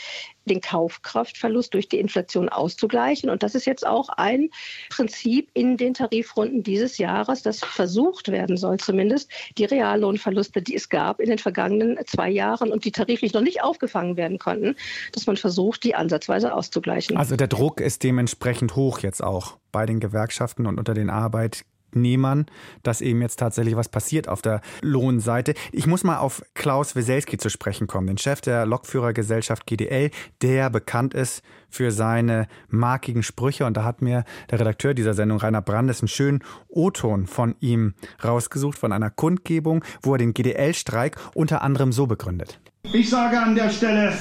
den 0.45 0.61
Kaufkraftverlust 0.61 1.73
durch 1.73 1.89
die 1.89 1.99
Inflation 1.99 2.47
auszugleichen. 2.47 3.29
Und 3.29 3.43
das 3.43 3.53
ist 3.53 3.65
jetzt 3.65 3.85
auch 3.85 4.07
ein 4.09 4.49
Prinzip 4.89 5.49
in 5.53 5.75
den 5.75 5.93
Tarifrunden 5.93 6.63
dieses 6.63 6.97
Jahres, 6.97 7.41
das 7.41 7.59
versucht, 7.59 8.12
versucht 8.13 8.31
werden 8.31 8.57
soll, 8.57 8.77
zumindest 8.77 9.29
die 9.57 9.65
Reallohnverluste, 9.65 10.61
die 10.61 10.75
es 10.75 10.89
gab 10.89 11.19
in 11.19 11.29
den 11.29 11.39
vergangenen 11.39 11.97
zwei 12.05 12.29
Jahren 12.29 12.71
und 12.71 12.85
die 12.85 12.91
tariflich 12.91 13.33
noch 13.33 13.41
nicht 13.41 13.63
aufgefangen 13.63 14.17
werden 14.17 14.37
konnten, 14.37 14.75
dass 15.11 15.25
man 15.25 15.37
versucht, 15.37 15.83
die 15.83 15.95
ansatzweise 15.95 16.53
auszugleichen. 16.53 17.17
Also 17.17 17.35
der 17.35 17.47
Druck 17.47 17.81
ist 17.81 18.03
dementsprechend 18.03 18.75
hoch 18.75 18.99
jetzt 18.99 19.23
auch 19.23 19.57
bei 19.71 19.85
den 19.85 19.99
Gewerkschaften 19.99 20.67
und 20.67 20.77
unter 20.77 20.93
den 20.93 21.09
Arbeitgebern. 21.09 21.72
Arbeitnehmern, 21.93 22.45
dass 22.83 23.01
eben 23.01 23.21
jetzt 23.21 23.37
tatsächlich 23.37 23.75
was 23.75 23.89
passiert 23.89 24.27
auf 24.27 24.41
der 24.41 24.61
Lohnseite. 24.81 25.53
Ich 25.71 25.87
muss 25.87 26.03
mal 26.03 26.17
auf 26.17 26.41
Klaus 26.53 26.95
Weselski 26.95 27.37
zu 27.37 27.49
sprechen 27.49 27.87
kommen, 27.87 28.07
den 28.07 28.17
Chef 28.17 28.41
der 28.41 28.65
Lokführergesellschaft 28.65 29.65
GDL, 29.65 30.11
der 30.41 30.69
bekannt 30.69 31.13
ist 31.13 31.43
für 31.69 31.91
seine 31.91 32.47
markigen 32.69 33.23
Sprüche. 33.23 33.65
Und 33.65 33.77
da 33.77 33.83
hat 33.83 34.01
mir 34.01 34.23
der 34.51 34.59
Redakteur 34.59 34.93
dieser 34.93 35.13
Sendung, 35.13 35.39
Rainer 35.39 35.61
Brandes, 35.61 36.01
einen 36.01 36.07
schönen 36.07 36.43
O-Ton 36.67 37.27
von 37.27 37.55
ihm 37.59 37.93
rausgesucht, 38.23 38.77
von 38.77 38.91
einer 38.91 39.09
Kundgebung, 39.09 39.83
wo 40.01 40.13
er 40.13 40.17
den 40.17 40.33
GDL-Streik 40.33 41.17
unter 41.33 41.61
anderem 41.61 41.91
so 41.91 42.07
begründet. 42.07 42.59
Ich 42.91 43.09
sage 43.09 43.39
an 43.39 43.55
der 43.55 43.69
Stelle, 43.69 44.13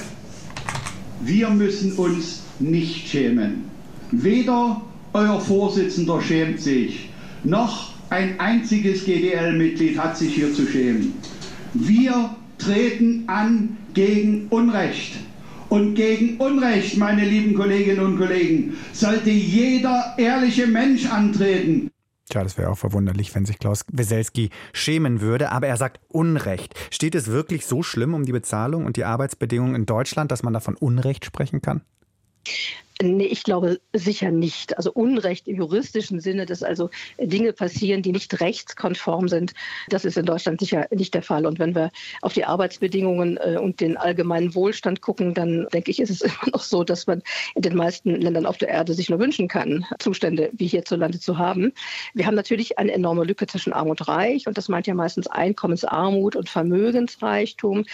wir 1.21 1.49
müssen 1.49 1.93
uns 1.93 2.43
nicht 2.59 3.07
schämen. 3.07 3.65
Weder 4.11 4.81
euer 5.13 5.39
Vorsitzender 5.39 6.21
schämt 6.21 6.59
sich, 6.59 7.09
noch 7.43 7.93
ein 8.09 8.39
einziges 8.39 9.05
GDL-Mitglied 9.05 9.97
hat 9.97 10.17
sich 10.17 10.35
hier 10.35 10.53
zu 10.53 10.67
schämen. 10.67 11.13
Wir 11.73 12.35
treten 12.57 13.23
an 13.27 13.77
gegen 13.93 14.47
Unrecht. 14.49 15.13
Und 15.69 15.95
gegen 15.95 16.37
Unrecht, 16.37 16.97
meine 16.97 17.25
lieben 17.25 17.55
Kolleginnen 17.55 18.05
und 18.05 18.17
Kollegen, 18.17 18.77
sollte 18.91 19.31
jeder 19.31 20.13
ehrliche 20.17 20.67
Mensch 20.67 21.07
antreten. 21.07 21.89
Tja, 22.29 22.43
das 22.43 22.57
wäre 22.57 22.69
auch 22.69 22.77
verwunderlich, 22.77 23.33
wenn 23.33 23.45
sich 23.45 23.59
Klaus 23.59 23.85
Weselski 23.91 24.51
schämen 24.71 25.19
würde. 25.19 25.51
Aber 25.51 25.67
er 25.67 25.77
sagt 25.77 25.99
Unrecht. 26.09 26.75
Steht 26.91 27.15
es 27.15 27.27
wirklich 27.27 27.65
so 27.65 27.81
schlimm 27.81 28.13
um 28.13 28.25
die 28.25 28.31
Bezahlung 28.31 28.85
und 28.85 28.97
die 28.97 29.03
Arbeitsbedingungen 29.03 29.75
in 29.75 29.85
Deutschland, 29.85 30.31
dass 30.31 30.43
man 30.43 30.53
da 30.53 30.59
von 30.59 30.75
Unrecht 30.75 31.25
sprechen 31.25 31.61
kann? 31.61 31.81
Nee, 33.01 33.25
ich 33.25 33.43
glaube 33.43 33.79
sicher 33.91 34.31
nicht. 34.31 34.77
Also 34.77 34.91
Unrecht 34.93 35.47
im 35.47 35.57
juristischen 35.57 36.19
Sinne, 36.19 36.45
dass 36.45 36.61
also 36.61 36.89
Dinge 37.19 37.51
passieren, 37.51 38.01
die 38.01 38.11
nicht 38.11 38.39
rechtskonform 38.39 39.27
sind, 39.27 39.53
das 39.89 40.05
ist 40.05 40.17
in 40.17 40.25
Deutschland 40.25 40.59
sicher 40.59 40.87
nicht 40.91 41.13
der 41.13 41.23
Fall. 41.23 41.45
Und 41.45 41.59
wenn 41.59 41.73
wir 41.75 41.91
auf 42.21 42.33
die 42.33 42.45
Arbeitsbedingungen 42.45 43.37
äh, 43.37 43.57
und 43.57 43.81
den 43.81 43.97
allgemeinen 43.97 44.53
Wohlstand 44.53 45.01
gucken, 45.01 45.33
dann 45.33 45.67
denke 45.73 45.89
ich, 45.91 45.99
ist 45.99 46.11
es 46.11 46.21
immer 46.21 46.51
noch 46.53 46.63
so, 46.63 46.83
dass 46.83 47.07
man 47.07 47.23
in 47.55 47.63
den 47.63 47.75
meisten 47.75 48.09
Ländern 48.21 48.45
auf 48.45 48.57
der 48.57 48.69
Erde 48.69 48.93
sich 48.93 49.09
nur 49.09 49.19
wünschen 49.19 49.47
kann, 49.47 49.85
Zustände 49.99 50.51
wie 50.53 50.67
hierzulande 50.67 51.19
zu 51.19 51.37
haben. 51.37 51.73
Wir 52.13 52.27
haben 52.27 52.35
natürlich 52.35 52.77
eine 52.77 52.91
enorme 52.91 53.23
Lücke 53.23 53.47
zwischen 53.47 53.73
Arm 53.73 53.89
und 53.89 54.07
Reich 54.07 54.47
und 54.47 54.57
das 54.57 54.69
meint 54.69 54.87
ja 54.87 54.93
meistens 54.93 55.27
Einkommensarmut 55.27 56.35
und 56.35 56.47
Vermögensreichtum. 56.47 57.85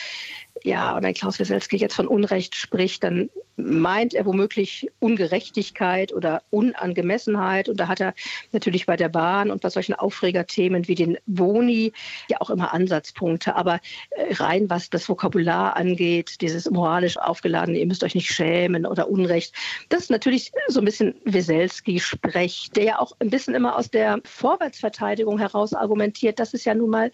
Ja, 0.63 0.95
und 0.95 1.03
wenn 1.03 1.13
Klaus 1.13 1.39
Wieselski 1.39 1.77
jetzt 1.77 1.95
von 1.95 2.07
Unrecht 2.07 2.55
spricht, 2.55 3.03
dann 3.03 3.29
meint 3.59 4.13
er 4.13 4.25
womöglich 4.25 4.89
Ungerechtigkeit 4.99 6.13
oder 6.13 6.41
Unangemessenheit. 6.49 7.69
Und 7.69 7.79
da 7.79 7.87
hat 7.87 7.99
er 7.99 8.13
natürlich 8.51 8.85
bei 8.85 8.95
der 8.95 9.09
Bahn 9.09 9.51
und 9.51 9.61
bei 9.61 9.69
solchen 9.69 9.93
Aufregerthemen 9.93 10.87
wie 10.87 10.95
den 10.95 11.17
Boni 11.25 11.93
ja 12.29 12.37
auch 12.39 12.49
immer 12.49 12.73
Ansatzpunkte. 12.73 13.55
Aber 13.55 13.79
äh, 14.11 14.33
rein 14.33 14.69
was 14.69 14.89
das 14.89 15.07
Vokabular 15.07 15.75
angeht, 15.75 16.41
dieses 16.41 16.69
moralisch 16.69 17.17
aufgeladene, 17.17 17.79
ihr 17.79 17.85
müsst 17.85 18.03
euch 18.03 18.15
nicht 18.15 18.31
schämen 18.31 18.85
oder 18.85 19.09
Unrecht, 19.09 19.53
das 19.89 20.03
ist 20.03 20.11
natürlich 20.11 20.51
so 20.67 20.79
ein 20.79 20.85
bisschen 20.85 21.15
Wieselski-Sprech, 21.25 22.71
der 22.75 22.83
ja 22.83 22.99
auch 22.99 23.13
ein 23.19 23.29
bisschen 23.29 23.55
immer 23.55 23.77
aus 23.77 23.89
der 23.89 24.19
Vorwärtsverteidigung 24.25 25.37
heraus 25.37 25.73
argumentiert, 25.73 26.39
dass 26.39 26.53
es 26.53 26.65
ja 26.65 26.73
nun 26.73 26.89
mal 26.89 27.11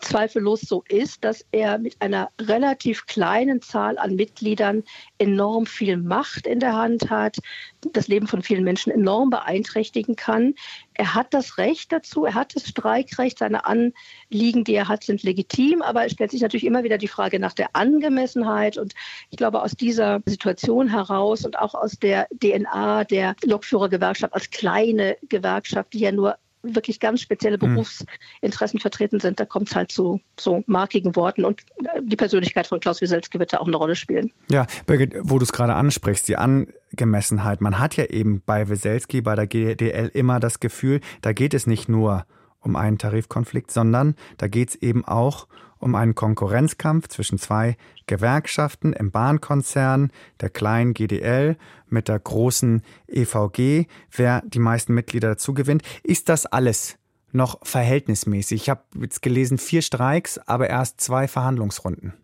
zweifellos 0.00 0.62
so 0.62 0.84
ist, 0.88 1.24
dass 1.24 1.44
er 1.52 1.78
mit 1.78 2.00
einer 2.00 2.30
relativ 2.40 2.85
kleinen 2.94 3.62
Zahl 3.62 3.98
an 3.98 4.16
Mitgliedern 4.16 4.84
enorm 5.18 5.66
viel 5.66 5.96
Macht 5.96 6.46
in 6.46 6.60
der 6.60 6.74
Hand 6.74 7.10
hat, 7.10 7.38
das 7.92 8.08
Leben 8.08 8.26
von 8.26 8.42
vielen 8.42 8.64
Menschen 8.64 8.92
enorm 8.92 9.30
beeinträchtigen 9.30 10.16
kann. 10.16 10.54
Er 10.94 11.14
hat 11.14 11.34
das 11.34 11.58
Recht 11.58 11.92
dazu, 11.92 12.24
er 12.24 12.34
hat 12.34 12.56
das 12.56 12.68
Streikrecht, 12.68 13.38
seine 13.38 13.66
Anliegen, 13.66 14.64
die 14.64 14.74
er 14.74 14.88
hat, 14.88 15.04
sind 15.04 15.22
legitim, 15.22 15.82
aber 15.82 16.06
es 16.06 16.12
stellt 16.12 16.30
sich 16.30 16.40
natürlich 16.40 16.64
immer 16.64 16.84
wieder 16.84 16.98
die 16.98 17.08
Frage 17.08 17.38
nach 17.38 17.52
der 17.52 17.68
Angemessenheit. 17.74 18.78
Und 18.78 18.94
ich 19.30 19.36
glaube, 19.36 19.62
aus 19.62 19.72
dieser 19.72 20.22
Situation 20.26 20.88
heraus 20.88 21.44
und 21.44 21.58
auch 21.58 21.74
aus 21.74 21.98
der 21.98 22.26
DNA 22.42 23.04
der 23.04 23.36
Lokführergewerkschaft 23.44 24.32
als 24.32 24.50
kleine 24.50 25.16
Gewerkschaft, 25.28 25.92
die 25.92 26.00
ja 26.00 26.12
nur 26.12 26.38
wirklich 26.74 27.00
ganz 27.00 27.20
spezielle 27.20 27.58
hm. 27.60 27.74
Berufsinteressen 27.74 28.80
vertreten 28.80 29.20
sind, 29.20 29.40
da 29.40 29.44
kommt 29.44 29.68
es 29.68 29.76
halt 29.76 29.92
zu 29.92 30.20
so 30.38 30.62
markigen 30.66 31.16
Worten 31.16 31.44
und 31.44 31.62
äh, 31.78 32.00
die 32.02 32.16
Persönlichkeit 32.16 32.66
von 32.66 32.80
Klaus 32.80 33.00
Wieselski 33.00 33.38
wird 33.38 33.52
da 33.52 33.58
auch 33.58 33.66
eine 33.66 33.76
Rolle 33.76 33.96
spielen. 33.96 34.32
Ja, 34.50 34.66
Birgit, 34.86 35.14
wo 35.22 35.38
du 35.38 35.44
es 35.44 35.52
gerade 35.52 35.74
ansprichst, 35.74 36.28
die 36.28 36.36
Angemessenheit. 36.36 37.60
Man 37.60 37.78
hat 37.78 37.96
ja 37.96 38.04
eben 38.04 38.42
bei 38.44 38.68
Wieselski, 38.68 39.20
bei 39.20 39.34
der 39.34 39.46
GDL 39.46 40.10
immer 40.12 40.40
das 40.40 40.60
Gefühl, 40.60 41.00
da 41.22 41.32
geht 41.32 41.54
es 41.54 41.66
nicht 41.66 41.88
nur 41.88 42.06
um 42.06 42.26
einen 42.74 42.98
Tarifkonflikt, 42.98 43.70
sondern 43.70 44.16
da 44.38 44.48
geht 44.48 44.70
es 44.70 44.74
eben 44.76 45.04
auch 45.04 45.46
um 45.78 45.94
einen 45.94 46.14
Konkurrenzkampf 46.14 47.08
zwischen 47.08 47.38
zwei 47.38 47.76
Gewerkschaften 48.06 48.92
im 48.92 49.10
Bahnkonzern, 49.10 50.10
der 50.40 50.50
kleinen 50.50 50.94
GDL 50.94 51.56
mit 51.88 52.08
der 52.08 52.18
großen 52.18 52.82
EVG, 53.08 53.86
wer 54.10 54.42
die 54.46 54.58
meisten 54.58 54.94
Mitglieder 54.94 55.28
dazu 55.28 55.54
gewinnt. 55.54 55.82
Ist 56.02 56.28
das 56.28 56.46
alles 56.46 56.96
noch 57.32 57.58
verhältnismäßig? 57.62 58.62
Ich 58.62 58.70
habe 58.70 58.82
jetzt 59.00 59.22
gelesen, 59.22 59.58
vier 59.58 59.82
Streiks, 59.82 60.38
aber 60.38 60.68
erst 60.68 61.00
zwei 61.00 61.28
Verhandlungsrunden. 61.28 62.14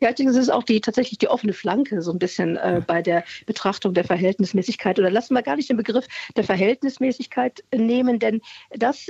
Ja, 0.00 0.10
ich 0.10 0.14
denke, 0.14 0.32
es 0.32 0.38
ist 0.38 0.50
auch 0.50 0.62
die, 0.62 0.80
tatsächlich 0.80 1.18
die 1.18 1.28
offene 1.28 1.52
Flanke 1.52 2.02
so 2.02 2.12
ein 2.12 2.18
bisschen 2.18 2.56
äh, 2.56 2.82
bei 2.86 3.02
der 3.02 3.24
Betrachtung 3.46 3.94
der 3.94 4.04
Verhältnismäßigkeit. 4.04 4.98
Oder 4.98 5.10
lassen 5.10 5.34
wir 5.34 5.42
gar 5.42 5.56
nicht 5.56 5.70
den 5.70 5.76
Begriff 5.76 6.06
der 6.36 6.44
Verhältnismäßigkeit 6.44 7.64
nehmen, 7.74 8.18
denn 8.18 8.40
das 8.70 9.08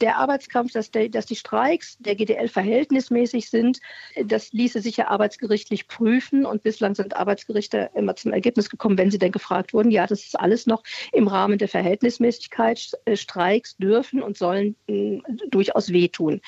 der 0.00 0.16
Arbeitskampf, 0.16 0.72
dass, 0.72 0.90
der, 0.90 1.08
dass 1.08 1.26
die 1.26 1.36
Streiks 1.36 1.96
der 1.98 2.14
GDL 2.14 2.48
verhältnismäßig 2.48 3.50
sind, 3.50 3.80
das 4.24 4.52
ließe 4.52 4.80
sich 4.80 4.96
ja 4.96 5.08
arbeitsgerichtlich 5.08 5.88
prüfen. 5.88 6.46
Und 6.46 6.62
bislang 6.62 6.94
sind 6.94 7.16
Arbeitsgerichte 7.16 7.90
immer 7.94 8.16
zum 8.16 8.32
Ergebnis 8.32 8.70
gekommen, 8.70 8.98
wenn 8.98 9.10
sie 9.10 9.18
denn 9.18 9.32
gefragt 9.32 9.72
wurden, 9.72 9.90
ja, 9.90 10.06
das 10.06 10.24
ist 10.24 10.38
alles 10.38 10.66
noch 10.66 10.82
im 11.12 11.28
Rahmen 11.28 11.58
der 11.58 11.68
Verhältnismäßigkeit. 11.68 12.92
Äh, 13.04 13.16
Streiks 13.16 13.76
dürfen 13.76 14.22
und 14.22 14.36
sollen 14.36 14.76
mh, 14.86 15.22
durchaus 15.48 15.92
wehtun. 15.92 16.40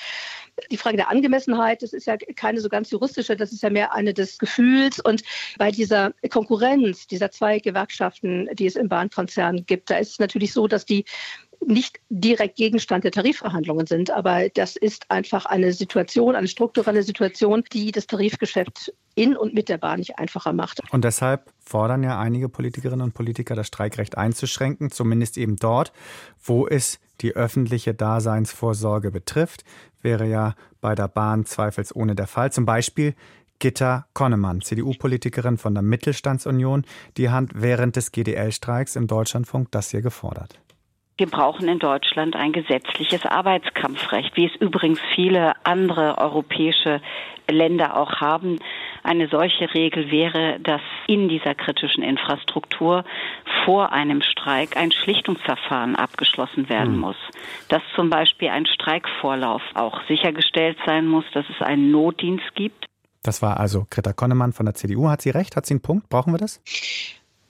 Die 0.69 0.77
Frage 0.77 0.97
der 0.97 1.09
Angemessenheit, 1.09 1.81
das 1.81 1.93
ist 1.93 2.07
ja 2.07 2.17
keine 2.35 2.61
so 2.61 2.69
ganz 2.69 2.91
juristische, 2.91 3.35
das 3.35 3.51
ist 3.51 3.63
ja 3.63 3.69
mehr 3.69 3.93
eine 3.93 4.13
des 4.13 4.37
Gefühls. 4.37 4.99
Und 4.99 5.23
bei 5.57 5.71
dieser 5.71 6.13
Konkurrenz 6.29 7.07
dieser 7.07 7.31
zwei 7.31 7.59
Gewerkschaften, 7.59 8.49
die 8.53 8.65
es 8.65 8.75
im 8.75 8.89
Bahnkonzern 8.89 9.65
gibt, 9.65 9.89
da 9.89 9.97
ist 9.97 10.11
es 10.11 10.19
natürlich 10.19 10.53
so, 10.53 10.67
dass 10.67 10.85
die 10.85 11.05
nicht 11.65 11.99
direkt 12.09 12.55
Gegenstand 12.55 13.03
der 13.03 13.11
Tarifverhandlungen 13.11 13.85
sind, 13.85 14.11
aber 14.11 14.49
das 14.49 14.75
ist 14.75 15.09
einfach 15.09 15.45
eine 15.45 15.73
Situation, 15.73 16.35
eine 16.35 16.47
strukturelle 16.47 17.03
Situation, 17.03 17.63
die 17.71 17.91
das 17.91 18.07
Tarifgeschäft 18.07 18.93
in 19.15 19.35
und 19.35 19.53
mit 19.53 19.69
der 19.69 19.77
Bahn 19.77 19.99
nicht 19.99 20.17
einfacher 20.17 20.53
macht. 20.53 20.81
Und 20.91 21.03
deshalb 21.03 21.51
fordern 21.59 22.03
ja 22.03 22.19
einige 22.19 22.49
Politikerinnen 22.49 23.01
und 23.01 23.13
Politiker, 23.13 23.55
das 23.55 23.67
Streikrecht 23.67 24.17
einzuschränken, 24.17 24.91
zumindest 24.91 25.37
eben 25.37 25.57
dort, 25.57 25.91
wo 26.43 26.67
es 26.67 26.99
die 27.21 27.35
öffentliche 27.35 27.93
Daseinsvorsorge 27.93 29.11
betrifft. 29.11 29.63
Wäre 30.01 30.27
ja 30.27 30.55
bei 30.79 30.95
der 30.95 31.07
Bahn 31.07 31.45
zweifelsohne 31.45 32.15
der 32.15 32.27
Fall. 32.27 32.51
Zum 32.51 32.65
Beispiel 32.65 33.13
Gitta 33.59 34.07
Konnemann, 34.13 34.61
CDU-Politikerin 34.61 35.59
von 35.59 35.75
der 35.75 35.83
Mittelstandsunion, 35.83 36.83
die 37.17 37.29
hat 37.29 37.49
während 37.53 37.95
des 37.95 38.11
GDL-Streiks 38.11 38.95
im 38.95 39.05
Deutschlandfunk 39.05 39.69
das 39.69 39.91
hier 39.91 40.01
gefordert. 40.01 40.59
Wir 41.17 41.27
brauchen 41.27 41.67
in 41.67 41.79
Deutschland 41.79 42.35
ein 42.35 42.51
gesetzliches 42.51 43.25
Arbeitskampfrecht, 43.25 44.35
wie 44.35 44.47
es 44.47 44.55
übrigens 44.55 44.99
viele 45.13 45.53
andere 45.63 46.17
europäische 46.17 47.01
Länder 47.49 47.97
auch 47.97 48.21
haben. 48.21 48.59
Eine 49.03 49.27
solche 49.27 49.73
Regel 49.73 50.09
wäre, 50.09 50.59
dass 50.59 50.81
in 51.07 51.27
dieser 51.27 51.53
kritischen 51.53 52.03
Infrastruktur 52.03 53.03
vor 53.65 53.91
einem 53.91 54.21
Streik 54.21 54.77
ein 54.77 54.91
Schlichtungsverfahren 54.91 55.95
abgeschlossen 55.95 56.69
werden 56.69 56.93
hm. 56.93 56.99
muss. 56.99 57.17
Dass 57.67 57.81
zum 57.95 58.09
Beispiel 58.09 58.49
ein 58.49 58.65
Streikvorlauf 58.65 59.61
auch 59.73 60.01
sichergestellt 60.07 60.77
sein 60.85 61.07
muss, 61.07 61.25
dass 61.33 61.45
es 61.49 61.61
einen 61.61 61.91
Notdienst 61.91 62.55
gibt. 62.55 62.85
Das 63.23 63.41
war 63.41 63.59
also 63.59 63.85
Greta 63.89 64.13
Konnemann 64.13 64.53
von 64.53 64.65
der 64.65 64.73
CDU. 64.73 65.09
Hat 65.09 65.21
sie 65.21 65.29
recht? 65.29 65.55
Hat 65.55 65.65
sie 65.65 65.75
einen 65.75 65.81
Punkt? 65.81 66.09
Brauchen 66.09 66.33
wir 66.33 66.39
das? 66.39 66.61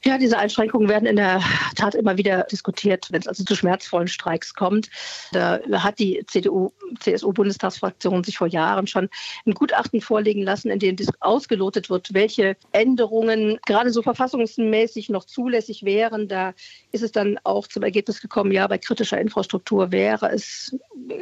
Ja, 0.03 0.17
diese 0.17 0.39
Einschränkungen 0.39 0.89
werden 0.89 1.05
in 1.05 1.15
der 1.15 1.43
Tat 1.75 1.93
immer 1.93 2.17
wieder 2.17 2.45
diskutiert, 2.45 3.11
wenn 3.11 3.21
es 3.21 3.27
also 3.27 3.43
zu 3.43 3.55
schmerzvollen 3.55 4.07
Streiks 4.07 4.55
kommt. 4.55 4.89
Da 5.31 5.59
hat 5.73 5.99
die 5.99 6.23
CDU, 6.25 6.71
CSU-Bundestagsfraktion 6.99 8.23
sich 8.23 8.39
vor 8.39 8.47
Jahren 8.47 8.87
schon 8.87 9.09
ein 9.45 9.53
Gutachten 9.53 10.01
vorlegen 10.01 10.41
lassen, 10.41 10.71
in 10.71 10.79
dem 10.79 10.95
ausgelotet 11.19 11.91
wird, 11.91 12.15
welche 12.15 12.57
Änderungen 12.71 13.59
gerade 13.67 13.91
so 13.91 14.01
verfassungsmäßig 14.01 15.09
noch 15.09 15.25
zulässig 15.25 15.83
wären. 15.83 16.27
Da 16.27 16.53
ist 16.91 17.03
es 17.03 17.11
dann 17.11 17.39
auch 17.43 17.67
zum 17.67 17.83
Ergebnis 17.83 18.21
gekommen, 18.21 18.51
ja, 18.51 18.67
bei 18.67 18.77
kritischer 18.77 19.19
Infrastruktur 19.19 19.91
wäre 19.91 20.31
es 20.31 20.75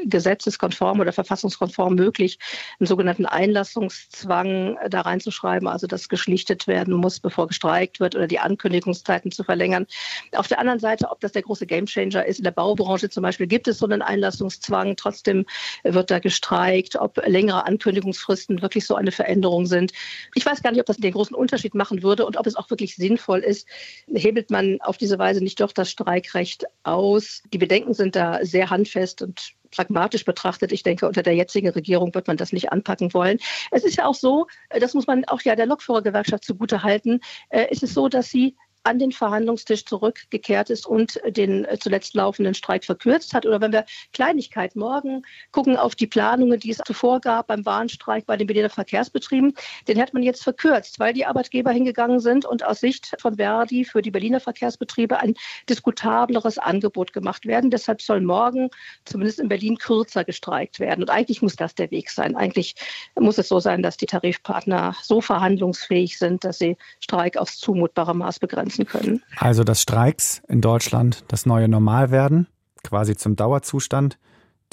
gesetzeskonform 0.05 0.99
oder 0.99 1.13
verfassungskonform 1.13 1.95
möglich, 1.95 2.39
einen 2.79 2.87
sogenannten 2.87 3.25
Einlassungszwang 3.25 4.77
da 4.89 5.01
reinzuschreiben, 5.01 5.67
also 5.67 5.87
dass 5.87 6.09
geschlichtet 6.09 6.67
werden 6.67 6.93
muss, 6.93 7.19
bevor 7.19 7.47
gestreikt 7.47 7.99
wird 7.99 8.15
oder 8.15 8.27
die 8.27 8.39
Ankündigung 8.39 8.69
Ankündigungszeiten 8.69 9.31
zu 9.31 9.43
verlängern. 9.43 9.87
Auf 10.33 10.47
der 10.47 10.59
anderen 10.59 10.79
Seite, 10.79 11.09
ob 11.09 11.19
das 11.19 11.31
der 11.31 11.41
große 11.41 11.65
Gamechanger 11.65 12.25
ist, 12.25 12.39
in 12.39 12.43
der 12.43 12.51
Baubranche 12.51 13.09
zum 13.09 13.23
Beispiel 13.23 13.47
gibt 13.47 13.67
es 13.67 13.79
so 13.79 13.85
einen 13.85 14.01
Einlassungszwang, 14.01 14.95
trotzdem 14.95 15.45
wird 15.83 16.11
da 16.11 16.19
gestreikt, 16.19 16.95
ob 16.95 17.17
längere 17.25 17.65
Ankündigungsfristen 17.65 18.61
wirklich 18.61 18.85
so 18.85 18.95
eine 18.95 19.11
Veränderung 19.11 19.65
sind. 19.65 19.91
Ich 20.35 20.45
weiß 20.45 20.61
gar 20.61 20.71
nicht, 20.71 20.79
ob 20.79 20.85
das 20.85 20.97
den 20.97 21.13
großen 21.13 21.35
Unterschied 21.35 21.75
machen 21.75 22.03
würde 22.03 22.25
und 22.25 22.37
ob 22.37 22.47
es 22.47 22.55
auch 22.55 22.69
wirklich 22.69 22.95
sinnvoll 22.95 23.39
ist. 23.39 23.67
Hebelt 24.07 24.49
man 24.49 24.79
auf 24.81 24.97
diese 24.97 25.19
Weise 25.19 25.43
nicht 25.43 25.58
doch 25.59 25.71
das 25.71 25.89
Streikrecht 25.89 26.65
aus? 26.83 27.43
Die 27.53 27.57
Bedenken 27.57 27.93
sind 27.93 28.15
da 28.15 28.43
sehr 28.45 28.69
handfest 28.69 29.21
und 29.21 29.53
pragmatisch 29.71 30.25
betrachtet, 30.25 30.71
ich 30.71 30.83
denke, 30.83 31.07
unter 31.07 31.23
der 31.23 31.35
jetzigen 31.35 31.69
Regierung 31.69 32.13
wird 32.15 32.27
man 32.27 32.37
das 32.37 32.53
nicht 32.53 32.71
anpacken 32.71 33.13
wollen. 33.13 33.37
Es 33.71 33.83
ist 33.83 33.97
ja 33.97 34.05
auch 34.05 34.15
so, 34.15 34.47
das 34.69 34.93
muss 34.93 35.07
man 35.07 35.25
auch 35.25 35.41
ja 35.41 35.55
der 35.55 35.67
Lokführergewerkschaft 35.67 36.43
zugute 36.43 36.83
halten, 36.83 37.19
äh, 37.49 37.67
ist 37.69 37.83
es 37.83 37.93
so, 37.93 38.09
dass 38.09 38.29
sie 38.29 38.55
an 38.89 38.97
den 38.97 39.11
Verhandlungstisch 39.11 39.85
zurückgekehrt 39.85 40.71
ist 40.71 40.87
und 40.87 41.19
den 41.27 41.63
äh, 41.65 41.77
zuletzt 41.79 42.15
laufenden 42.15 42.55
Streik 42.55 42.83
verkürzt 42.83 43.35
hat. 43.35 43.45
Oder 43.45 43.61
wenn 43.61 43.71
wir 43.71 43.85
Kleinigkeit 44.13 44.75
morgen 44.75 45.21
gucken 45.51 45.77
auf 45.77 45.93
die 45.95 46.07
Planungen, 46.07 46.59
die 46.59 46.71
es 46.71 46.79
zuvor 46.85 47.21
gab 47.21 47.47
beim 47.47 47.65
Warnstreik 47.65 48.25
bei 48.25 48.35
den 48.35 48.47
Berliner 48.47 48.69
Verkehrsbetrieben, 48.69 49.53
den 49.87 50.01
hat 50.01 50.13
man 50.13 50.23
jetzt 50.23 50.43
verkürzt, 50.43 50.99
weil 50.99 51.13
die 51.13 51.27
Arbeitgeber 51.27 51.71
hingegangen 51.71 52.19
sind 52.19 52.45
und 52.45 52.65
aus 52.65 52.79
Sicht 52.79 53.15
von 53.19 53.35
Verdi 53.35 53.85
für 53.85 54.01
die 54.01 54.09
Berliner 54.09 54.39
Verkehrsbetriebe 54.39 55.19
ein 55.19 55.35
diskutableres 55.69 56.57
Angebot 56.57 57.13
gemacht 57.13 57.45
werden. 57.45 57.69
Deshalb 57.69 58.01
soll 58.01 58.21
morgen 58.21 58.69
zumindest 59.05 59.39
in 59.39 59.49
Berlin 59.49 59.77
kürzer 59.77 60.23
gestreikt 60.23 60.79
werden. 60.79 61.01
Und 61.01 61.11
eigentlich 61.11 61.43
muss 61.43 61.55
das 61.55 61.75
der 61.75 61.91
Weg 61.91 62.09
sein. 62.09 62.35
Eigentlich 62.35 62.73
muss 63.19 63.37
es 63.37 63.49
so 63.49 63.59
sein, 63.59 63.83
dass 63.83 63.97
die 63.97 64.07
Tarifpartner 64.07 64.95
so 65.03 65.21
verhandlungsfähig 65.21 66.17
sind, 66.17 66.43
dass 66.43 66.57
sie 66.57 66.75
Streik 66.99 67.37
aufs 67.37 67.59
zumutbare 67.59 68.15
Maß 68.15 68.39
begrenzen 68.39 68.78
nutzen 68.79 68.85
können. 68.85 69.23
Also, 69.37 69.63
dass 69.63 69.81
Streiks 69.81 70.41
in 70.47 70.61
Deutschland 70.61 71.23
das 71.27 71.45
neue 71.45 71.67
Normal 71.67 72.11
werden, 72.11 72.47
quasi 72.83 73.15
zum 73.15 73.35
Dauerzustand, 73.35 74.17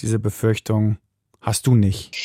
diese 0.01 0.19
Befürchtung 0.19 0.99
hast 1.41 1.67
du 1.67 1.75
nicht. 1.75 2.17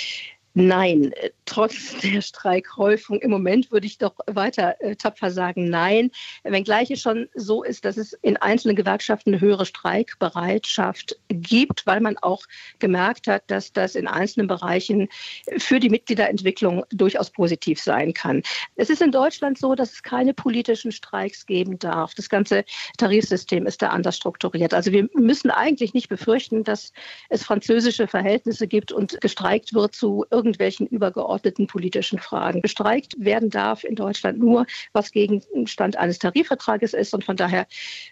Nein, 0.53 1.11
trotz 1.51 1.99
der 1.99 2.21
Streikhäufung 2.21 3.19
im 3.19 3.29
Moment 3.29 3.73
würde 3.73 3.85
ich 3.85 3.97
doch 3.97 4.15
weiter 4.25 4.79
äh, 4.79 4.95
tapfer 4.95 5.31
sagen, 5.31 5.69
nein. 5.69 6.09
Wenngleich 6.43 6.89
es 6.91 7.01
schon 7.01 7.27
so 7.35 7.61
ist, 7.63 7.83
dass 7.83 7.97
es 7.97 8.13
in 8.21 8.37
einzelnen 8.37 8.77
Gewerkschaften 8.77 9.31
eine 9.31 9.41
höhere 9.41 9.65
Streikbereitschaft 9.65 11.17
gibt, 11.27 11.85
weil 11.85 11.99
man 11.99 12.17
auch 12.17 12.43
gemerkt 12.79 13.27
hat, 13.27 13.43
dass 13.47 13.73
das 13.73 13.95
in 13.95 14.07
einzelnen 14.07 14.47
Bereichen 14.47 15.09
für 15.57 15.81
die 15.81 15.89
Mitgliederentwicklung 15.89 16.85
durchaus 16.89 17.29
positiv 17.29 17.81
sein 17.81 18.13
kann. 18.13 18.43
Es 18.77 18.89
ist 18.89 19.01
in 19.01 19.11
Deutschland 19.11 19.57
so, 19.57 19.75
dass 19.75 19.91
es 19.91 20.03
keine 20.03 20.33
politischen 20.33 20.93
Streiks 20.93 21.45
geben 21.45 21.77
darf. 21.79 22.13
Das 22.15 22.29
ganze 22.29 22.63
Tarifsystem 22.97 23.65
ist 23.65 23.81
da 23.81 23.89
anders 23.89 24.15
strukturiert. 24.15 24.73
Also 24.73 24.93
wir 24.93 25.09
müssen 25.15 25.51
eigentlich 25.51 25.93
nicht 25.93 26.07
befürchten, 26.07 26.63
dass 26.63 26.93
es 27.27 27.43
französische 27.43 28.07
Verhältnisse 28.07 28.67
gibt 28.67 28.93
und 28.93 29.19
gestreikt 29.19 29.73
wird 29.73 29.93
zu 29.93 30.25
irgendwelchen 30.31 30.87
übergeordneten 30.87 31.40
politischen 31.67 32.19
Fragen. 32.19 32.62
Bestreikt 32.62 33.13
werden 33.17 33.49
darf 33.49 33.84
in 33.84 33.95
Deutschland 33.95 34.39
nur, 34.39 34.65
was 34.93 35.12
Gegenstand 35.12 35.97
eines 35.97 36.19
Tarifvertrages 36.19 36.93
ist. 36.93 37.13
Und 37.13 37.23
von 37.23 37.36
daher, 37.36 37.67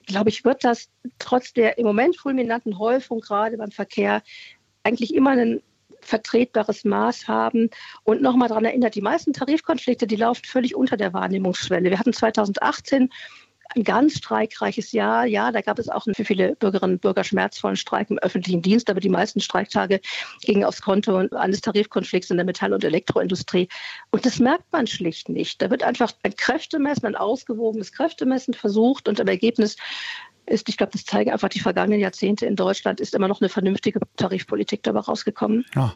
glaube 0.06 0.30
ich, 0.30 0.46
wird 0.46 0.64
das 0.64 0.90
trotz 1.20 1.54
der 1.54 1.78
im 1.78 1.86
Moment 1.86 2.18
fulminanten 2.18 2.80
Häufung 2.80 3.20
gerade 3.22 3.58
beim 3.58 3.72
Verkehr 3.72 4.22
eigentlich 4.84 5.14
immer 5.14 5.32
ein 5.32 5.62
vertretbares 6.02 6.86
Maß 6.86 7.28
haben. 7.28 7.70
Und 8.04 8.22
nochmal 8.22 8.48
daran 8.50 8.66
erinnert, 8.66 8.96
die 8.96 9.02
meisten 9.02 9.34
Tarifkonflikte, 9.34 10.08
die 10.08 10.16
laufen 10.16 10.46
völlig 10.46 10.76
unter 10.76 10.98
der 10.98 11.14
Wahrnehmungsschwelle. 11.14 11.90
Wir 11.90 12.00
hatten 12.00 12.14
2018 12.14 13.10
ein 13.76 13.84
ganz 13.84 14.18
streikreiches 14.18 14.92
Jahr. 14.92 15.26
Ja, 15.26 15.52
da 15.52 15.62
gab 15.62 15.80
es 15.80 15.90
auch 15.90 16.06
für 16.12 16.26
viele 16.26 16.56
Bürgerinnen 16.56 16.96
und 16.96 17.02
Bürger 17.02 17.24
schmerzvollen 17.24 17.76
Streik 17.76 18.10
im 18.10 18.18
öffentlichen 18.20 18.62
Dienst, 18.62 18.90
aber 18.90 19.00
die 19.00 19.10
meisten 19.10 19.40
Streiktage 19.40 20.02
gingen 20.42 20.64
aufs 20.64 20.82
Konto 20.82 21.16
eines 21.16 21.62
Tarifkonflikts 21.62 22.32
in 22.32 22.38
der 22.38 22.46
Metall- 22.46 22.74
und 22.74 22.84
Elektroindustrie. 22.84 23.68
Und 24.12 24.26
das 24.26 24.40
merkt 24.40 24.72
man 24.72 24.88
schlicht 24.88 25.30
nicht. 25.30 25.62
Da 25.62 25.70
wird 25.70 25.84
einfach 25.84 26.12
ein 26.24 26.36
Kräftemessen, 26.36 27.06
ein 27.06 27.16
ausgewogenes 27.16 27.92
Kräftemessen 27.92 28.54
versucht 28.54 29.08
und 29.08 29.20
im 29.20 29.28
Ergebnis 29.28 29.76
ist, 30.46 30.68
ich 30.68 30.78
glaube, 30.78 30.92
das 30.94 31.06
zeigen 31.06 31.32
einfach 31.32 31.50
die 31.50 31.60
vergangenen 31.60 32.00
Jahrzehnte 32.00 32.46
in 32.48 32.56
Deutschland, 32.56 33.00
ist 33.00 33.14
immer 33.14 33.28
noch 33.28 33.40
eine 33.40 33.50
vernünftige 33.50 34.00
Tarifpolitik 34.18 34.82
dabei 34.84 35.02
rausgekommen. 35.02 35.66
Ja. 35.76 35.96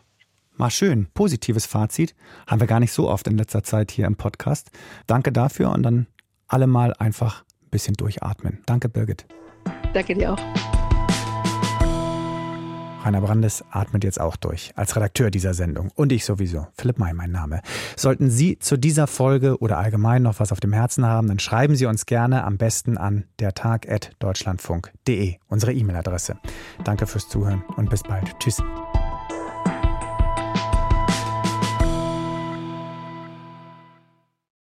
Mal 0.55 0.69
schön, 0.69 1.07
positives 1.15 1.65
Fazit. 1.65 2.13
Haben 2.45 2.59
wir 2.59 2.67
gar 2.67 2.79
nicht 2.79 2.91
so 2.91 3.09
oft 3.09 3.27
in 3.27 3.37
letzter 3.37 3.63
Zeit 3.63 3.89
hier 3.89 4.05
im 4.05 4.15
Podcast. 4.15 4.69
Danke 5.07 5.31
dafür 5.31 5.71
und 5.71 5.81
dann 5.81 6.05
alle 6.47 6.67
mal 6.67 6.93
einfach 6.93 7.43
bisschen 7.73 7.95
durchatmen. 7.95 8.59
Danke, 8.65 8.87
Birgit. 8.87 9.25
Danke 9.93 10.13
dir 10.13 10.33
auch. 10.33 10.39
Rainer 13.03 13.19
Brandes 13.19 13.63
atmet 13.69 14.03
jetzt 14.05 14.19
auch 14.21 14.37
durch, 14.37 14.71
als 14.75 14.95
Redakteur 14.95 15.29
dieser 15.29 15.53
Sendung. 15.53 15.91
Und 15.95 16.13
ich 16.13 16.23
sowieso. 16.23 16.67
Philipp 16.77 16.99
May, 16.99 17.13
mein 17.13 17.31
Name. 17.31 17.61
Sollten 17.97 18.29
Sie 18.29 18.57
zu 18.59 18.77
dieser 18.77 19.07
Folge 19.07 19.57
oder 19.57 19.77
allgemein 19.77 20.23
noch 20.23 20.39
was 20.39 20.53
auf 20.53 20.61
dem 20.61 20.71
Herzen 20.71 21.05
haben, 21.05 21.27
dann 21.27 21.39
schreiben 21.39 21.75
Sie 21.75 21.85
uns 21.85 22.05
gerne 22.05 22.45
am 22.45 22.57
besten 22.57 22.97
an 22.97 23.25
dertag.deutschlandfunk.de, 23.39 25.35
unsere 25.49 25.73
E-Mail-Adresse. 25.73 26.37
Danke 26.85 27.05
fürs 27.05 27.27
Zuhören 27.27 27.65
und 27.75 27.89
bis 27.89 28.03
bald. 28.03 28.39
Tschüss. 28.39 28.63